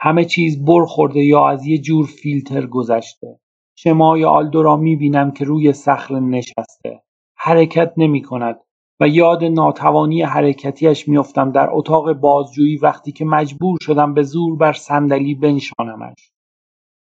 همه 0.00 0.24
چیز 0.24 0.64
بر 0.64 0.85
خورده 0.85 1.24
یا 1.24 1.48
از 1.48 1.66
یه 1.66 1.78
جور 1.78 2.06
فیلتر 2.06 2.66
گذشته. 2.66 3.40
شمای 3.76 4.24
آلدو 4.24 4.62
را 4.62 4.76
می 4.76 4.96
بینم 4.96 5.30
که 5.30 5.44
روی 5.44 5.72
صخره 5.72 6.20
نشسته. 6.20 7.02
حرکت 7.37 7.92
نمی 7.96 8.22
کند 8.22 8.61
و 9.00 9.08
یاد 9.08 9.44
ناتوانی 9.44 10.22
حرکتیش 10.22 11.08
میافتم 11.08 11.52
در 11.52 11.68
اتاق 11.72 12.12
بازجویی 12.12 12.76
وقتی 12.76 13.12
که 13.12 13.24
مجبور 13.24 13.78
شدم 13.82 14.14
به 14.14 14.22
زور 14.22 14.56
بر 14.56 14.72
صندلی 14.72 15.35
بنشانمش. 15.35 16.31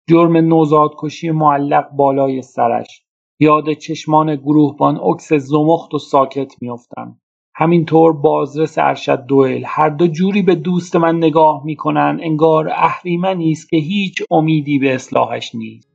جرم 0.09 0.37
نوزادکشی 0.37 1.31
معلق 1.31 1.89
بالای 1.91 2.41
سرش. 2.41 3.03
یاد 3.39 3.73
چشمان 3.73 4.35
گروهبان 4.35 4.97
اکس 4.97 5.33
زمخت 5.33 5.93
و 5.93 5.97
ساکت 5.99 6.53
میافتم. 6.61 7.19
همینطور 7.55 8.13
بازرس 8.13 8.77
ارشد 8.77 9.25
دوئل. 9.25 9.63
هر 9.65 9.89
دو 9.89 10.07
جوری 10.07 10.41
به 10.41 10.55
دوست 10.55 10.95
من 10.95 11.17
نگاه 11.17 11.61
می‌کنن 11.65 12.19
انگار 12.23 12.69
اهریمنی 12.69 13.51
است 13.51 13.69
که 13.69 13.77
هیچ 13.77 14.23
امیدی 14.31 14.79
به 14.79 14.95
اصلاحش 14.95 15.55
نیست. 15.55 15.88